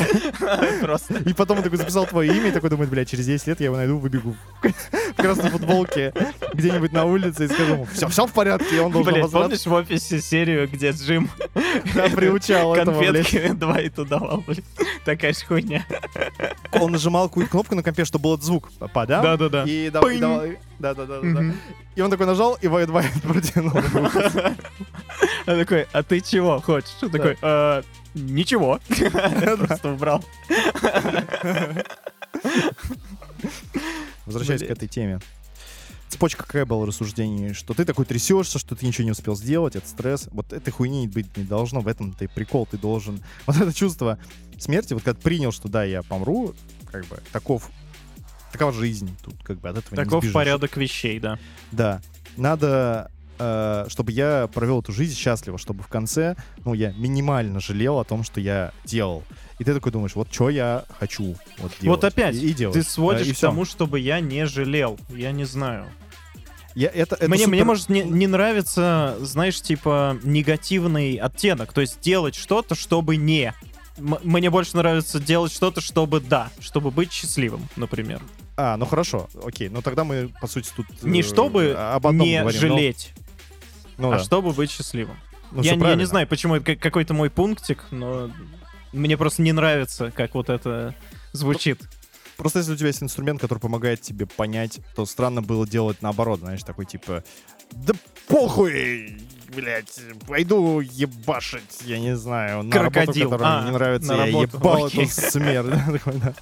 [0.80, 1.14] Просто.
[1.24, 3.66] И потом он такой записал твое имя и такой думает, блядь, через 10 лет я
[3.66, 6.12] его найду, выбегу в красной футболке
[6.52, 9.38] где-нибудь на улице и скажу ему, все, все в порядке, и он должен обосраться.
[9.38, 11.30] помнишь в офисе серию, где Джим
[11.94, 13.30] Да, приучал этого, блядь.
[13.30, 14.64] конфетки Двайту давал, блядь?
[15.04, 15.84] Такая ж хуйня.
[16.72, 18.70] Он нажимал какую-то кнопку на компе, чтобы был этот звук.
[18.92, 19.22] Подам.
[19.22, 19.64] Да-да-да.
[19.64, 20.20] И давай, Пынь.
[20.20, 20.58] давай.
[20.78, 21.20] Да-да-да.
[21.22, 21.56] Мгм.
[21.94, 23.72] И он такой нажал, и Вайт Вайт протянул.
[25.46, 26.90] Он такой, а ты чего хочешь?
[27.02, 27.82] Он такой, «А,
[28.16, 28.80] ничего.
[29.66, 30.24] Просто убрал.
[34.24, 35.20] Возвращаясь к этой теме.
[36.08, 39.88] Цепочка какая была рассуждений, что ты такой трясешься, что ты ничего не успел сделать, это
[39.88, 40.28] стресс.
[40.30, 43.22] Вот этой хуйни быть не должно, в этом ты прикол, ты должен...
[43.46, 44.18] Вот это чувство
[44.58, 46.54] смерти, вот когда принял, что да, я помру,
[46.90, 47.70] как бы, таков,
[48.52, 50.34] такова жизнь, тут как бы от этого не Таков сбежишь.
[50.34, 51.38] порядок вещей, да.
[51.72, 52.00] Да.
[52.36, 57.98] Надо, э, чтобы я провел эту жизнь счастливо, чтобы в конце, ну, я минимально жалел
[57.98, 59.22] о том, что я делал.
[59.58, 61.82] И ты такой думаешь, вот что я хочу вот делать.
[61.82, 62.74] Вот опять, И, и делать.
[62.74, 64.98] ты Э, сводишь и к тому, чтобы я не жалел.
[65.08, 65.86] Я не знаю.
[66.74, 71.72] Я, это, это мне, мне супер- может не, не нравится, знаешь, типа негативный оттенок.
[71.72, 73.54] То есть делать что-то, чтобы не.
[73.96, 78.20] М- мне больше нравится делать что-то, чтобы да, чтобы быть счастливым, например.
[78.58, 79.70] А, ну хорошо, окей.
[79.70, 80.86] Ну тогда мы, по сути, тут...
[81.02, 83.12] Не э, чтобы об одном не говорим, но- жалеть,
[83.98, 84.24] Ну, а да.
[84.24, 85.16] чтобы быть счастливым.
[85.52, 88.30] Ну, я, я не знаю, почему это как- какой-то мой пунктик, но
[88.92, 90.94] мне просто не нравится, как вот это
[91.32, 91.80] звучит.
[92.36, 96.40] Просто если у тебя есть инструмент, который помогает тебе понять, то странно было делать наоборот,
[96.40, 97.24] знаешь, такой типа,
[97.72, 97.94] да
[98.28, 99.16] похуй,
[99.54, 103.30] блядь, пойду ебашить, я не знаю, на Крокодил.
[103.30, 105.04] работу, которая А, мне не нравится, на я работу, ебал окей.
[105.04, 105.70] эту смерть.
[105.70, 106.34] Да, такой, да.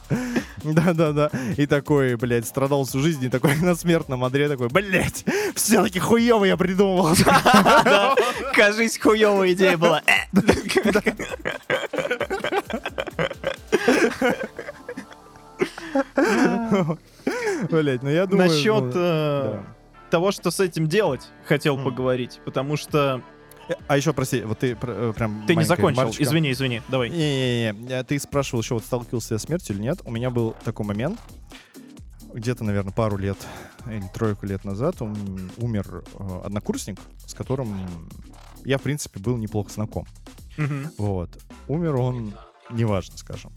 [0.65, 1.31] Да-да-да.
[1.57, 5.25] И такой, блядь, страдал всю жизнь, и такой на смертном одре такой, блядь,
[5.55, 7.15] все-таки хуево я придумал.
[8.55, 10.03] Кажись, хуевая идея была.
[17.71, 18.51] Блядь, ну я думаю...
[18.51, 19.63] Насчет ну, э.
[20.15, 21.83] Того, что с этим делать, хотел М.
[21.83, 23.21] поговорить, потому что
[23.89, 26.03] А еще, прости, вот ты э, прям ты не закончил.
[26.03, 26.23] ремарочка.
[26.23, 27.11] Извини, извини, давай.
[27.11, 29.99] Не-не-не, ты спрашивал еще, вот сталкивался я с смертью или нет.
[30.05, 31.19] У меня был такой момент,
[32.33, 33.39] где-то, наверное, пару лет
[33.87, 37.77] или тройку лет назад ум- умер э, однокурсник, с которым
[38.65, 40.07] я, в принципе, был неплохо знаком.
[40.57, 40.91] Мгм.
[40.97, 41.31] Вот.
[41.67, 42.35] Умер он,
[42.71, 43.51] неважно, скажем.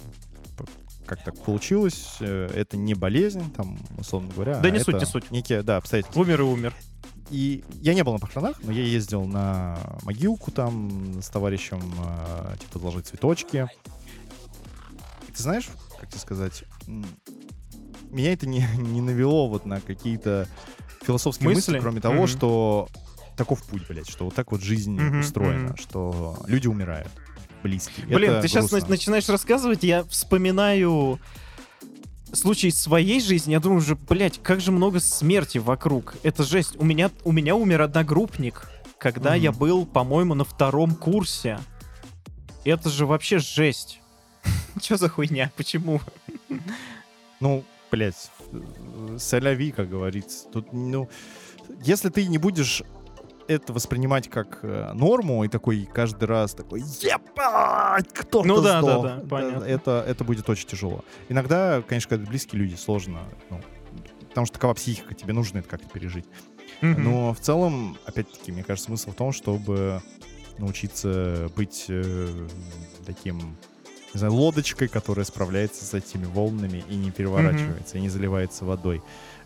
[1.07, 4.59] Как так получилось, э, это не болезнь, там, условно говоря.
[4.59, 5.31] Да а не суть, это не суть.
[5.31, 6.19] Некие, да, обстоятельства.
[6.19, 6.73] Умер и умер.
[7.29, 12.55] И я не был на похоронах, но я ездил на могилку там с товарищем, э,
[12.59, 13.67] типа, положить цветочки.
[15.27, 16.63] И ты знаешь, как тебе сказать,
[18.09, 20.47] меня это не, не навело вот на какие-то
[21.03, 21.79] философские мысли, Мысли?
[21.79, 22.27] кроме того, Мгм.
[22.27, 22.87] что
[23.37, 25.77] таков путь, блядь, что вот так вот жизнь Мгм, устроена, мгм.
[25.77, 27.09] что люди умирают,
[27.63, 28.05] близкие.
[28.07, 28.89] Блин, Это ты сейчас грустно.
[28.89, 31.19] начинаешь рассказывать, я вспоминаю
[32.33, 36.15] случай своей жизни, я думаю уже, блядь, как же много смерти вокруг.
[36.23, 36.75] Это жесть.
[36.77, 39.41] У меня, у меня умер одногруппник, когда Мгм.
[39.41, 41.59] я был, по-моему, на втором курсе.
[42.65, 44.01] Это же вообще жесть.
[44.81, 45.51] Че за хуйня?
[45.55, 46.01] Почему?
[47.39, 50.47] Ну, блядь, э, соляви, как говорится.
[50.51, 51.09] Тут, ну,
[51.83, 52.83] если ты не будешь
[53.47, 58.81] это воспринимать как э, норму и такой каждый раз такой ебать, кто-то Ну да, да,
[58.81, 59.63] сдох», да, понятно.
[59.63, 61.03] Это, это будет очень тяжело.
[61.29, 63.61] Иногда, конечно, когда близкие люди, сложно, ну,
[64.29, 66.25] потому что такова психика, тебе нужно это как-то пережить.
[66.81, 67.03] Мгм.
[67.03, 70.01] Но в целом, опять-таки, мне кажется, смысл в том, чтобы
[70.57, 72.47] научиться быть э,
[73.05, 73.57] таким,
[74.13, 79.01] не знаю, лодочкой, которая справляется с этими волнами и не переворачивается, и не заливается водой.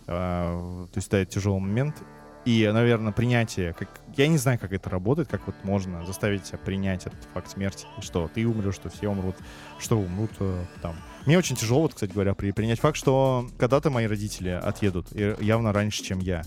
[0.08, 1.96] А, то есть, да, это тяжелый момент.
[2.44, 3.88] И, наверное, принятие, как,
[4.18, 7.86] я не знаю, как это работает, как вот можно заставить себя принять этот факт смерти,
[8.00, 9.36] что ты умрешь, что все умрут,
[9.78, 10.96] что умрут э, там.
[11.28, 15.36] Мне очень тяжело, вот, кстати говоря, при, принять факт, что когда-то мои родители отъедут, и
[15.40, 16.42] явно раньше, чем я.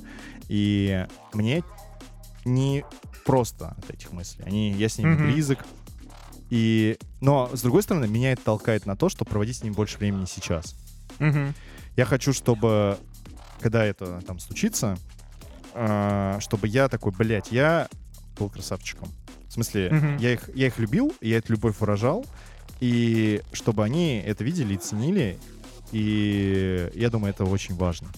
[0.49, 1.63] И мне
[2.45, 2.85] не
[3.25, 4.45] просто от этих мыслей.
[4.47, 5.23] Они, я с ними Мгм.
[5.23, 5.65] близок.
[6.51, 9.99] И, но, с другой стороны, меня это толкает на то, чтобы проводить с ними больше
[9.99, 10.75] времени сейчас.
[11.21, 11.55] Мгм.
[11.97, 12.99] Я хочу, чтобы,
[13.61, 14.99] когда это там случится,
[16.41, 17.89] чтобы я такой, блядь, я
[18.39, 19.09] был красавчиком.
[19.49, 20.17] В смысле, Мгм.
[20.19, 22.25] я, их, я их любил, я эту любовь выражал,
[22.81, 25.39] и чтобы они это видели и ценили,
[25.93, 28.09] и я думаю, это очень важно.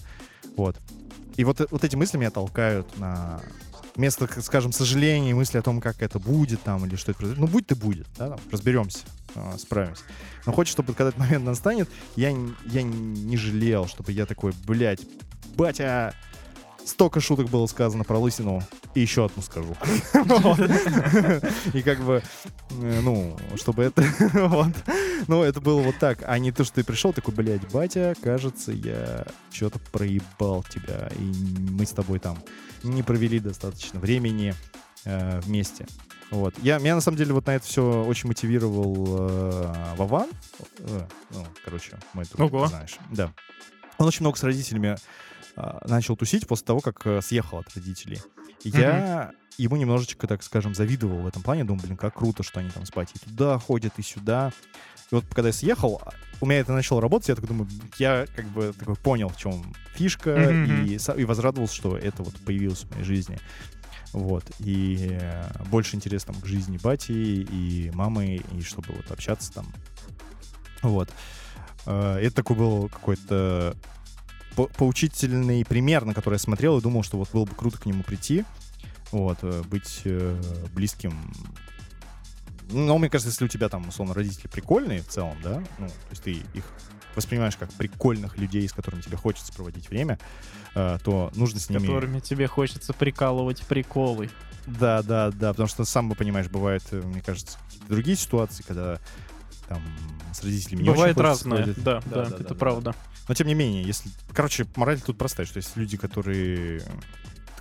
[0.55, 0.75] Вот.
[1.35, 3.39] И вот, э- вот эти мысли меня толкают на
[3.95, 7.19] вместо, к- скажем, сожаления и мысли о том, как это будет там или что это
[7.19, 7.41] произойдет.
[7.43, 8.99] Ну, будь-то будет, да, там, разберемся,
[9.35, 10.03] а, справимся.
[10.45, 12.29] Но хочется, чтобы когда этот момент настанет, я,
[12.65, 15.01] я не жалел, чтобы я такой, блядь,
[15.55, 16.13] батя,
[16.87, 18.61] столько шуток было сказано про лысину,
[18.95, 19.75] и еще одну скажу.
[21.73, 22.23] И как бы,
[22.71, 24.03] э, ну, чтобы это...
[24.47, 24.73] Вот.
[25.27, 26.19] Ну, это было вот так.
[26.25, 31.23] А не то, что ты пришел такой, блядь, батя, кажется, я что-то проебал тебя, и
[31.71, 32.37] мы с тобой там
[32.83, 34.53] не провели достаточно времени
[35.05, 35.85] э, вместе.
[36.29, 36.53] Вот.
[36.61, 40.29] Я, меня на самом деле вот на это все очень мотивировал э, Вован.
[40.79, 42.63] Э, ну, короче, мой друг, Ого.
[42.63, 42.97] ты знаешь.
[43.11, 43.31] Да.
[43.97, 44.97] Он очень много с родителями
[45.55, 48.21] а, начал тусить после того, как э, съехал от родителей.
[48.63, 51.63] Я ему немножечко, так скажем, завидовал в этом плане.
[51.63, 54.51] Думал, блин, как круто, что они там спать и туда ходят, и сюда.
[55.11, 57.67] И вот когда я съехал, а, у меня это начало работать, я так думаю,
[57.97, 60.85] я как бы такой понял, в чем фишка, Мгм.
[60.85, 63.39] и, и возрадовался, что это вот появилось в моей жизни.
[64.13, 64.43] Вот.
[64.59, 69.67] И э, больше интерес там к жизни бати и мамы, и чтобы вот общаться там.
[70.81, 71.09] Вот.
[71.87, 73.75] Это такой был какой-то
[74.57, 77.85] по- поучительный пример, на который я смотрел и думал, что вот было бы круто к
[77.85, 78.43] нему прийти,
[79.11, 80.41] вот, э, быть э,
[80.73, 81.31] близким.
[82.69, 85.93] Ну, мне кажется, если у тебя там, условно, родители прикольные в целом, да, ну, то
[86.09, 86.65] есть ты их
[87.15, 90.19] воспринимаешь как прикольных людей, с которыми тебе хочется проводить время,
[90.75, 91.81] э, то нужно с ними...
[91.81, 94.29] Которыми тебе хочется прикалывать приколы.
[94.65, 97.57] Да, да, да, потому что сам, понимаешь, бывают, мне кажется,
[97.87, 98.99] другие ситуации, когда
[99.67, 99.81] там
[100.33, 102.55] с родителями не Бывает очень разное, проводить- да, да, это да.
[102.55, 102.95] правда.
[103.27, 104.09] Но тем не менее, если...
[104.33, 106.81] Короче, мораль тут простая, что есть люди, которые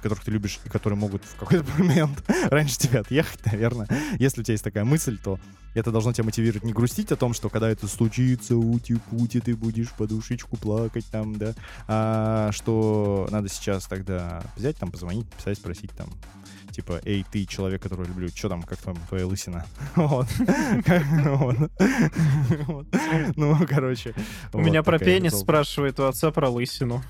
[0.07, 3.89] которых ты любишь и которые могут в какой-то момент раньше тебя отъехать, наверное.
[4.19, 5.41] Если у тебя есть такая мысль, то
[5.75, 9.91] это должно тебя мотивировать не грустить о том, что когда это случится, ути-пути, ты будешь
[9.91, 11.55] подушечку плакать там, да,
[11.89, 16.09] а что надо сейчас тогда взять, там, позвонить, писать, спросить там,
[16.77, 19.65] типа, эй, ты человек, которого люблю, что там, как там твоя лысина?
[22.67, 22.87] Вот.
[23.37, 24.15] Ну, короче.
[24.53, 27.03] У меня про пенис спрашивает у отца про лысину.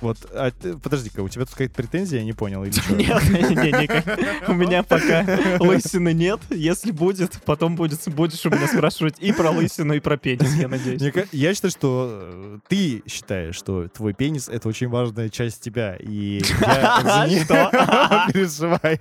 [0.00, 0.50] Вот, а
[0.82, 2.74] подожди-ка, у тебя тут какая-то претензия, я не понял, или?
[2.94, 4.48] Нет, не, не, никак.
[4.48, 5.24] У меня пока
[5.60, 6.40] лысины нет.
[6.50, 10.68] Если будет, потом будет, будешь у меня спрашивать и про лысину, и про пенис, я
[10.68, 11.02] надеюсь.
[11.32, 16.42] Я считаю, что э, ты считаешь, что твой пенис— это очень важная часть тебя, и
[16.60, 18.98] я переживаю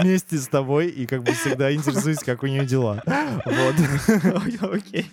[0.00, 3.02] вместе с тобой, и как бы всегда интересуюсь, как у нее дела.
[3.44, 3.74] Вот.
[4.72, 5.10] Окей.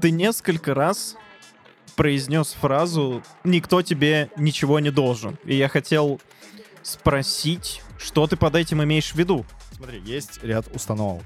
[0.00, 1.16] Ты несколько раз
[1.96, 5.38] произнес фразу «никто тебе ничего не должен».
[5.44, 6.20] И я хотел
[6.82, 9.44] спросить, что ты под этим имеешь в виду?
[9.74, 11.24] Смотри, есть ряд установок.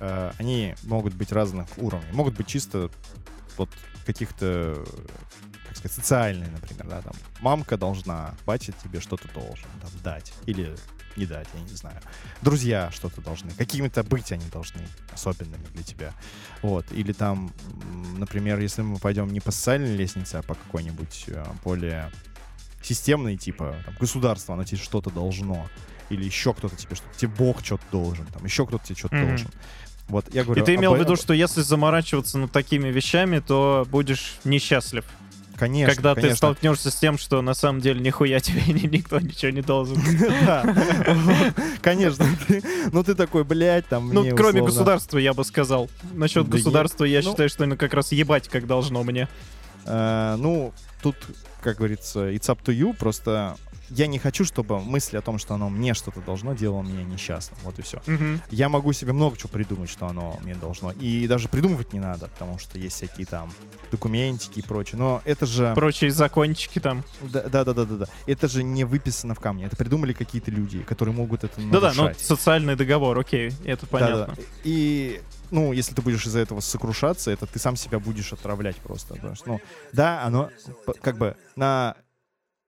[0.00, 2.12] Э, Они могут быть разных уровней.
[2.12, 2.90] Могут быть чисто
[3.56, 3.70] вот
[4.04, 4.84] каких-то,
[5.68, 7.14] как сказать, социальные, например, да, там.
[7.40, 10.32] Мамка должна, батя тебе что-то должен там, дать.
[10.46, 10.74] Или
[11.16, 11.96] не дать, я не знаю.
[12.42, 13.50] Друзья что-то должны.
[13.52, 16.12] Какими-то быть они должны особенными для тебя.
[16.62, 16.86] Вот.
[16.92, 17.52] Или там,
[18.18, 22.10] например, если мы пойдем не по социальной лестнице, а по какой-нибудь э, более
[22.82, 25.68] системной, типа там, государство, оно тебе что-то должно.
[26.10, 27.16] Или еще кто-то тебе что-то.
[27.18, 28.26] Тебе Бог что-то должен.
[28.26, 29.26] Там еще кто-то тебе что-то Мгм.
[29.28, 29.50] должен.
[30.08, 30.62] Вот я говорю.
[30.62, 35.04] И ты имел об- в виду, что если заморачиваться над такими вещами, то будешь несчастлив.
[35.56, 36.36] Конечно, когда ты конечно.
[36.36, 39.96] столкнешься с тем, что на самом деле нихуя тебе ни- никто ничего не должен.
[41.82, 42.26] Конечно.
[42.46, 45.88] ты- Ну ты такой, блядь, там Ну, кроме государства, я бы сказал.
[46.14, 49.28] Насчет государства я ну- считаю, что оно как раз ебать как должно мне.
[49.86, 51.16] Э, Ну, тут,
[51.62, 53.56] как говорится, it's up to you, просто
[53.94, 57.58] я не хочу, чтобы мысль о том, что оно мне что-то должно, делала меня несчастным.
[57.62, 58.02] Вот и все.
[58.06, 58.40] Мгм.
[58.50, 60.92] Я могу себе много чего придумать, что оно мне должно.
[60.92, 63.52] И даже придумывать не надо, потому что есть всякие там
[63.90, 64.98] документики и прочее.
[64.98, 65.72] Но это же...
[65.74, 67.04] Прочие закончики там.
[67.22, 68.06] Да, да, да, да, да, да.
[68.26, 69.66] Это же не выписано в камне.
[69.66, 72.20] Это придумали какие-то люди, которые могут это Да-да, ну нарушать.
[72.20, 74.26] социальный договор, окей, это понятно.
[74.26, 74.42] Да-да.
[74.64, 75.20] И,
[75.50, 79.14] ну, если ты будешь из-за этого сокрушаться, это ты сам себя будешь отравлять просто.
[79.14, 79.60] Потому что, ну,
[79.92, 80.50] да, оно
[81.00, 81.94] как бы на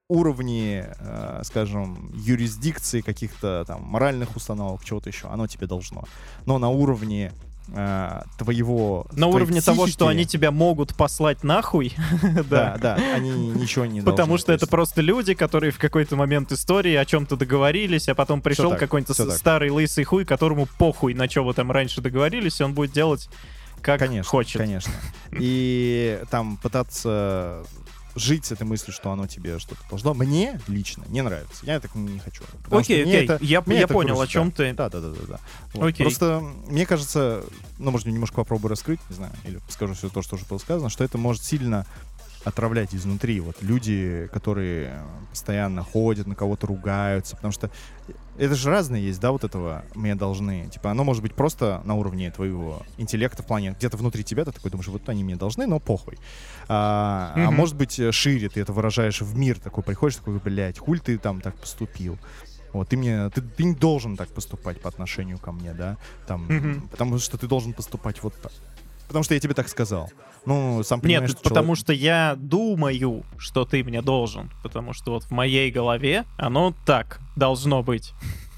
[0.08, 6.04] уровне, э, скажем, юрисдикции каких-то там моральных установок, чего-то еще, оно тебе должно.
[6.44, 7.32] Но на уровне
[7.74, 9.06] э, твоего...
[9.12, 11.92] На уровне того, что психики, они тебя могут послать нахуй,
[12.48, 12.94] Да, да.
[13.14, 17.04] они ничего не Потому что То это просто люди, которые в какой-то момент истории о
[17.04, 19.32] чем-то договорились, а потом пришел так.
[19.32, 23.28] старый лысый хуй, которому похуй, на что вы там раньше договорились, и он будет делать
[23.82, 24.60] как конечно, хочет.
[24.60, 24.92] Конечно.
[25.32, 27.64] И там пытаться
[28.16, 30.14] жить с этой мыслью, что оно тебе что-то должно.
[30.14, 31.64] Мне лично не нравится.
[31.64, 32.42] Я так не хочу.
[32.70, 34.32] Окей, окей, это- я, я это понял, о грустно.
[34.32, 34.72] чем ты.
[34.72, 35.40] Да, да, да, да, да.
[35.74, 35.86] Вот.
[35.88, 36.04] Окей.
[36.04, 37.44] Просто мне кажется,
[37.78, 40.88] ну, может, немножко попробую раскрыть, не знаю, или скажу все то, что уже было сказано,
[40.88, 41.86] что это может сильно
[42.44, 43.40] отравлять изнутри.
[43.40, 47.70] Вот люди, которые постоянно ходят, на кого-то ругаются, потому что
[48.38, 50.68] это же разные есть, да, вот этого мне должны.
[50.68, 54.52] Типа, оно может быть просто на уровне твоего интеллекта в плане где-то внутри тебя ты
[54.52, 56.18] такой думаешь, вот они мне должны, но похуй.
[56.68, 57.54] А, а Мгм.
[57.54, 61.18] может быть э, шире ты это выражаешь в мир, такой приходишь, такой, блядь, хуль ты
[61.18, 62.18] там так поступил.
[62.72, 66.46] Вот, ты мне, ты, ты не должен так поступать по отношению ко мне, да, там,
[66.46, 66.88] Мгм.
[66.88, 68.52] потому что ты должен поступать вот так.
[69.06, 70.10] Потому что я тебе так сказал.
[70.44, 74.50] Ну, сам понимаешь, Нет, потому что я думаю, что ты мне должен.
[74.62, 78.12] Потому что вот в моей голове оно так должно быть.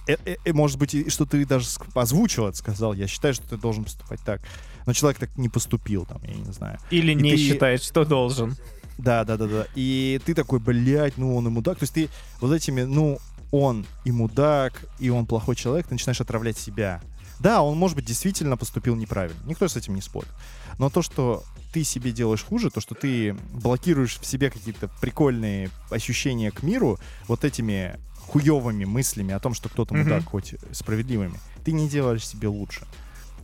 [0.07, 2.95] Э, э, э, может быть, что ты даже озвучил это, сказал.
[2.95, 4.41] Я считаю, что ты должен поступать так.
[4.87, 6.79] Но человек так не поступил, там, я не знаю.
[6.91, 8.57] Или И не ты- считает, что должен.
[8.97, 9.67] Да, да, да, да.
[9.75, 11.79] И ты такой, блядь, ну он и мудак.
[11.79, 12.09] То есть ты
[12.41, 13.19] вот этими, ну,
[13.51, 17.01] он и мудак, и он плохой человек, ты начинаешь отравлять себя.
[17.41, 19.39] Да, он, может быть, действительно поступил неправильно.
[19.45, 20.31] Никто с этим не спорит.
[20.79, 25.71] Но то, что ты себе делаешь хуже, то, что ты блокируешь в себе какие-то прикольные
[25.91, 31.73] ощущения к миру вот этими хуевыми мыслями о том, что кто-то мудак, хоть справедливыми, ты
[31.73, 32.87] не делаешь себе лучше.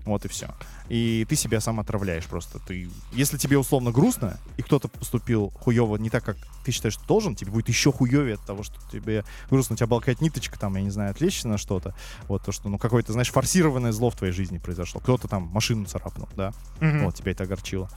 [0.05, 0.55] Вот и все.
[0.89, 2.59] И ты себя сам отравляешь просто.
[2.59, 7.07] Ты, если тебе условно грустно, и кто-то поступил хуево не так, как ты считаешь, что
[7.07, 9.74] должен, тебе будет еще хуевее от того, что тебе грустно.
[9.74, 11.95] У тебя была какая-то ниточка, там, я не знаю, отвлечься на что-то.
[12.28, 15.01] Вот то, что, ну, какое-то, знаешь, форсированное зло в твоей жизни произошло.
[15.01, 16.53] Кто-то там машину царапнул, да?
[16.80, 17.05] Мгм.
[17.05, 17.89] Вот, тебя это огорчило.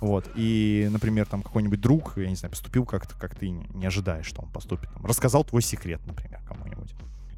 [0.00, 3.86] Вот, и, например, там какой-нибудь друг, я не знаю, поступил как-то, как ты не не
[3.86, 4.92] ожидаешь, что он поступит.
[4.92, 6.94] Там, рассказал твой секрет, например, кому-нибудь.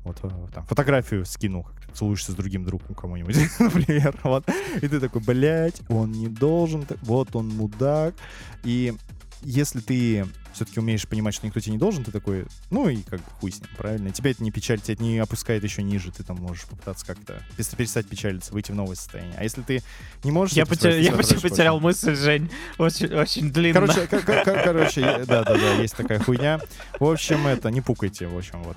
[0.07, 4.19] Вот, э, там, фотографию скинул, как ты целуешься с другим другом кому-нибудь, например.
[4.23, 4.49] Вот.
[4.81, 8.15] И ты такой, блядь, он не должен, вот он мудак.
[8.63, 8.95] И
[9.43, 13.21] если ты все-таки умеешь понимать, что никто тебе не должен, ты такой, ну и как
[13.21, 14.11] бы хуй с ним, правильно?
[14.11, 17.43] Тебя это не печалит, тебя это не опускает еще ниже, ты там можешь попытаться как-то
[17.77, 19.35] перестать печалиться, выйти в новое состояние.
[19.39, 19.83] А если ты
[20.25, 20.57] не можешь...
[20.57, 22.51] Я, справиться, я отравишь потерял мысль, Жень.
[22.79, 23.81] Очень, очень длинно.
[23.81, 26.59] Короче, ко- ко- ко- короче, да, да, да, есть такая хуйня.
[26.99, 28.77] В общем, это, не пукайте, в общем, вот.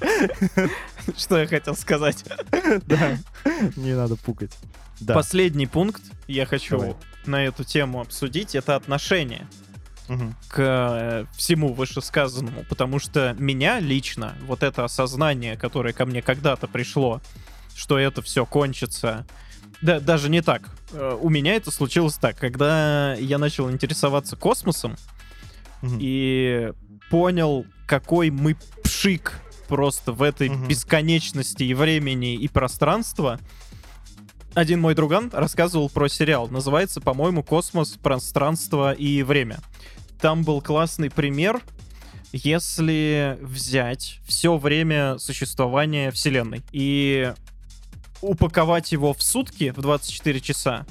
[1.16, 2.24] Что я хотел сказать?
[2.86, 3.16] Да,
[3.76, 4.56] не надо пукать.
[5.00, 5.14] Да.
[5.14, 6.94] Последний пункт я хочу Давай.
[7.26, 8.54] на эту тему обсудить.
[8.54, 9.46] Это отношение
[10.48, 12.64] к э, всему вышесказанному.
[12.68, 17.20] Потому что меня лично, вот это осознание, которое ко мне когда-то пришло,
[17.76, 19.24] что это все кончится.
[19.82, 20.62] Да, даже не так.
[20.92, 22.36] Э, У меня это случилось так.
[22.36, 24.96] Когда я начал интересоваться космосом,
[25.82, 25.98] Мгм.
[26.00, 26.72] и
[27.08, 29.40] понял, какой мы пшик
[29.70, 30.66] просто в этой Мгм.
[30.68, 33.38] бесконечности и времени, и пространства.
[34.54, 36.48] Один мой друган рассказывал про сериал.
[36.48, 39.60] Называется, по-моему, «Космос, пространство и время».
[40.20, 41.62] Там был классный пример,
[42.32, 47.32] если взять все время существования Вселенной и
[48.20, 50.84] упаковать его в сутки, в 24 часа,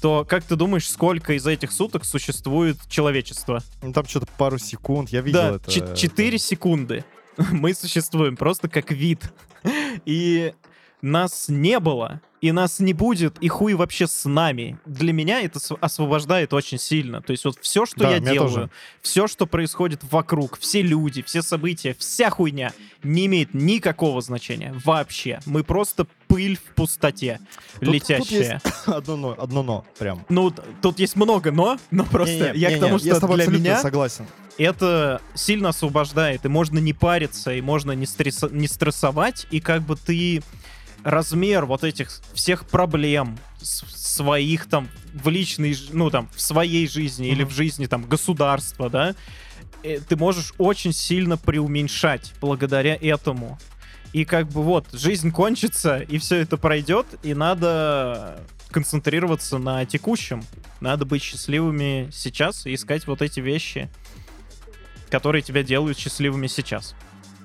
[0.00, 3.62] то как ты думаешь, сколько из этих суток существует человечество?
[3.82, 5.70] Ну, там что-то пару секунд, я видел Да, это.
[5.70, 7.04] чет- 4 секунды
[7.52, 9.32] мы существуем просто как вид.
[10.04, 10.54] И
[11.00, 14.76] нас не было, и нас не будет, и хуй вообще с нами.
[14.84, 17.22] Для меня это св- освобождает очень сильно.
[17.22, 18.70] То есть вот все, что Да, я делаю, тоже.
[19.00, 22.72] все, что происходит вокруг, все люди, все события, вся хуйня
[23.04, 25.38] не имеет никакого значения вообще.
[25.46, 27.38] Мы просто пыль в пустоте
[27.80, 28.60] Тут- летящая.
[28.60, 30.26] тут есть одно но, одно но, прям.
[30.28, 33.20] Ну, тут есть много но, но просто Не-не, я не-не, к тому, я с что
[33.20, 34.26] тобой для меня согласен.
[34.58, 39.82] это сильно освобождает, и можно не париться, и можно не, стресс- не стрессовать, и как
[39.82, 40.42] бы ты
[41.04, 47.42] размер вот этих всех проблем своих там в личной, ну там в своей жизни или
[47.42, 47.52] Мгм.
[47.52, 49.14] в жизни там государства, да,
[49.82, 53.58] э, ты можешь очень сильно преуменьшать благодаря этому.
[54.12, 58.40] И как бы вот, жизнь кончится, и все это пройдет, и надо
[58.70, 60.44] концентрироваться на текущем.
[60.80, 63.88] Надо быть счастливыми сейчас и искать вот эти вещи,
[65.10, 66.94] которые тебя делают счастливыми сейчас.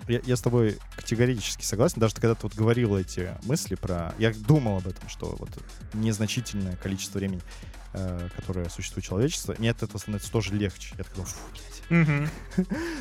[0.07, 1.99] Я, я с тобой категорически согласен.
[1.99, 4.13] Даже ты когда ты вот говорил эти мысли про...
[4.17, 5.49] Я думал об этом, что вот
[5.93, 7.41] незначительное количество времени,
[7.93, 10.95] э, которое существует человечество, мне от этого становится тоже легче.
[10.97, 11.39] Я такой, фу,
[11.89, 12.29] блядь.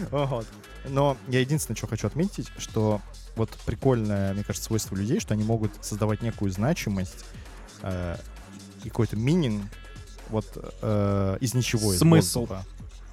[0.89, 3.01] Но я единственное, что хочу отметить, что
[3.35, 7.25] вот прикольное, мне кажется, свойство людей, что они могут создавать некую значимость
[7.83, 8.17] э,
[8.85, 9.65] и какой-то мининг
[10.29, 10.47] вот
[10.83, 11.93] э, из ничего.
[11.93, 12.41] из Смысл.
[12.41, 12.65] воздуха.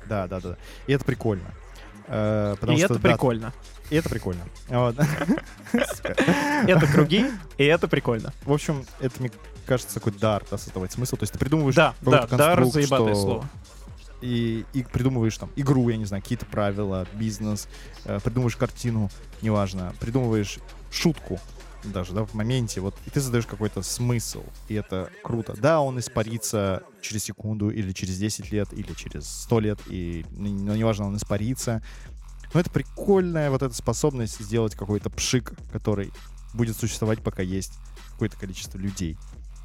[0.08, 0.58] Да, да, да.
[0.88, 1.54] И это прикольно.
[2.08, 3.54] Э, потому И что, это да, прикольно.
[3.90, 4.42] И это прикольно.
[4.70, 4.96] Вот.
[6.68, 7.26] Это круги,
[7.58, 8.34] и это прикольно.
[8.46, 9.32] В общем, это, мне
[9.66, 11.16] кажется, такой дар, да, создавать смысл.
[11.18, 13.50] То есть ты придумываешь Да, да, какой-то дар заебатое что- слово.
[14.22, 17.68] и, и придумываешь там игру, я не знаю, какие-то правила, бизнес,
[18.06, 19.10] э, придумываешь картину,
[19.42, 20.60] неважно, придумываешь
[20.92, 21.40] шутку
[21.84, 25.54] даже, да, в моменте, вот, и ты задаешь какой-то смысл, и это круто.
[25.58, 30.74] Да, он испарится через секунду, или через 10 лет, или через 100 лет, и, ну,
[30.76, 31.84] неважно, он испарится,
[32.54, 36.12] Но это прикольная вот эта способность сделать какой-то пшик, который
[36.54, 37.74] будет существовать, пока есть
[38.12, 39.18] какое-то количество людей.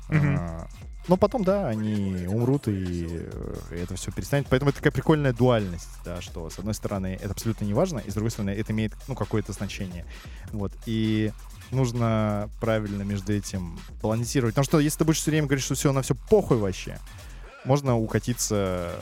[0.09, 0.37] Мгм.
[0.39, 0.69] А,
[1.09, 4.47] но потом, да, они умрут, и э, это все перестанет.
[4.49, 8.11] Поэтому это такая прикольная дуальность, да, что с одной стороны это абсолютно не важно, и
[8.11, 10.05] с другой стороны это имеет, ну, какое-то значение.
[10.53, 11.33] Вот, и
[11.71, 14.55] нужно правильно между этим балансировать.
[14.55, 16.99] Потому что если ты будешь все время говорить, что все, на все похуй вообще,
[17.65, 18.99] можно укатиться...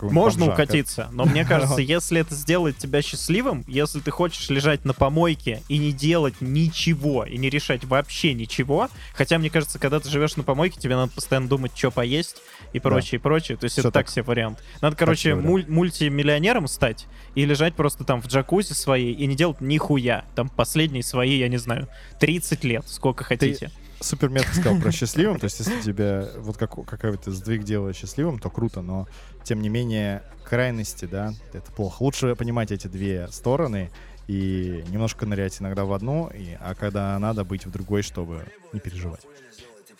[0.00, 0.54] Можно бомжак.
[0.66, 5.62] укатиться, но мне кажется, если это сделает тебя счастливым, если ты хочешь лежать на помойке
[5.68, 10.36] и не делать ничего, и не решать вообще ничего, хотя, мне кажется, когда ты живешь
[10.36, 12.36] на помойке, тебе надо постоянно думать, что поесть
[12.72, 13.56] и прочее, и прочее.
[13.56, 14.12] То есть Всё это так так.
[14.12, 14.62] себе вариант.
[14.80, 19.60] Надо, короче, муль- мультимиллионером стать и лежать просто там в джакузи своей и не делать
[19.60, 20.24] нихуя.
[20.34, 21.88] Там последние свои, я не знаю,
[22.20, 23.70] 30 лет, сколько хотите.
[24.00, 25.38] Супер метко сказал про счастливым.
[25.38, 29.08] То есть, если тебя вот как, какой-то сдвиг делает счастливым, то круто, но
[29.44, 32.02] тем не менее крайности, да, это плохо.
[32.02, 33.90] Лучше понимать эти две стороны
[34.26, 38.80] и немножко нырять иногда в одну, и, а когда надо быть в другой, чтобы не
[38.80, 39.20] переживать.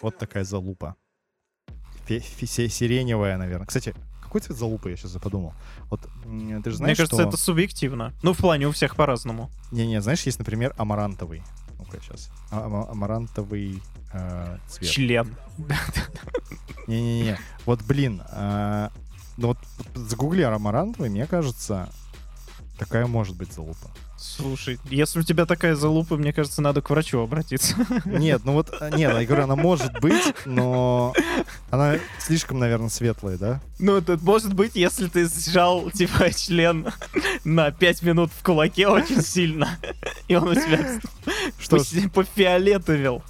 [0.00, 0.96] Вот такая залупа.
[2.06, 3.66] Фе- фе- се- сиреневая, наверное.
[3.66, 5.54] Кстати, какой цвет залупы, я сейчас подумал.
[5.90, 7.28] Вот ты же знаешь, Мне кажется, что...
[7.28, 8.12] это субъективно.
[8.22, 9.50] Ну, в плане у всех по-разному.
[9.70, 11.42] Не-не, знаешь, есть, например, амарантовый.
[11.78, 12.30] Ну-ка, сейчас.
[12.50, 14.90] амарантовый э, цвет.
[14.90, 15.36] Член.
[16.86, 17.38] Не-не-не.
[17.64, 18.90] Вот, блин, а,
[19.36, 19.58] ну вот
[19.94, 21.88] загугли амарантовый, мне кажется,
[22.78, 23.90] такая может быть залупа.
[24.18, 27.74] Слушай, если у тебя такая залупа, мне кажется, надо к врачу обратиться.
[28.06, 31.12] Нет, ну вот, а, нет, я говорю, она может быть, но
[31.70, 33.60] она слишком, наверное, светлая, да?
[33.78, 36.88] Ну, это может быть, если ты сжал, типа, член
[37.44, 39.78] на 5 минут в кулаке очень сильно,
[40.28, 40.98] и он у тебя
[41.58, 41.76] Что.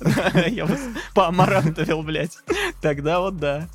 [0.46, 2.38] Я бы с- поамарантовил, блядь.
[2.80, 3.68] Тогда вот да.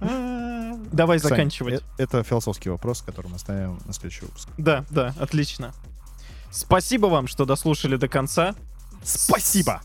[0.00, 1.74] А, Давай Сань, заканчивать.
[1.74, 4.48] э- Это философский вопрос, который мы ставим на следующий выпуск.
[4.56, 5.72] Да, да, отлично.
[6.50, 8.54] Спасибо вам, что дослушали до конца.
[9.02, 9.80] Спасибо!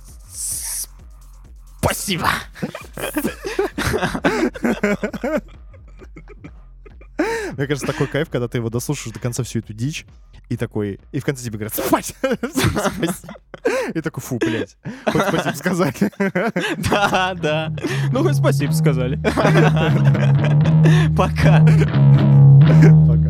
[1.80, 2.30] Спасибо!
[7.18, 10.05] Мне кажется, такой кайф, когда ты его дослушаешь до конца всю эту дичь,
[10.49, 12.13] и такой, и в конце тебе говорят, спать!
[12.20, 13.34] Спасибо.
[13.93, 15.95] И такой, фу, блядь, хоть спасибо сказали.
[16.89, 17.74] Да, да.
[18.11, 19.18] Ну, хоть спасибо сказали.
[21.16, 21.66] Пока.
[23.07, 23.24] Пока.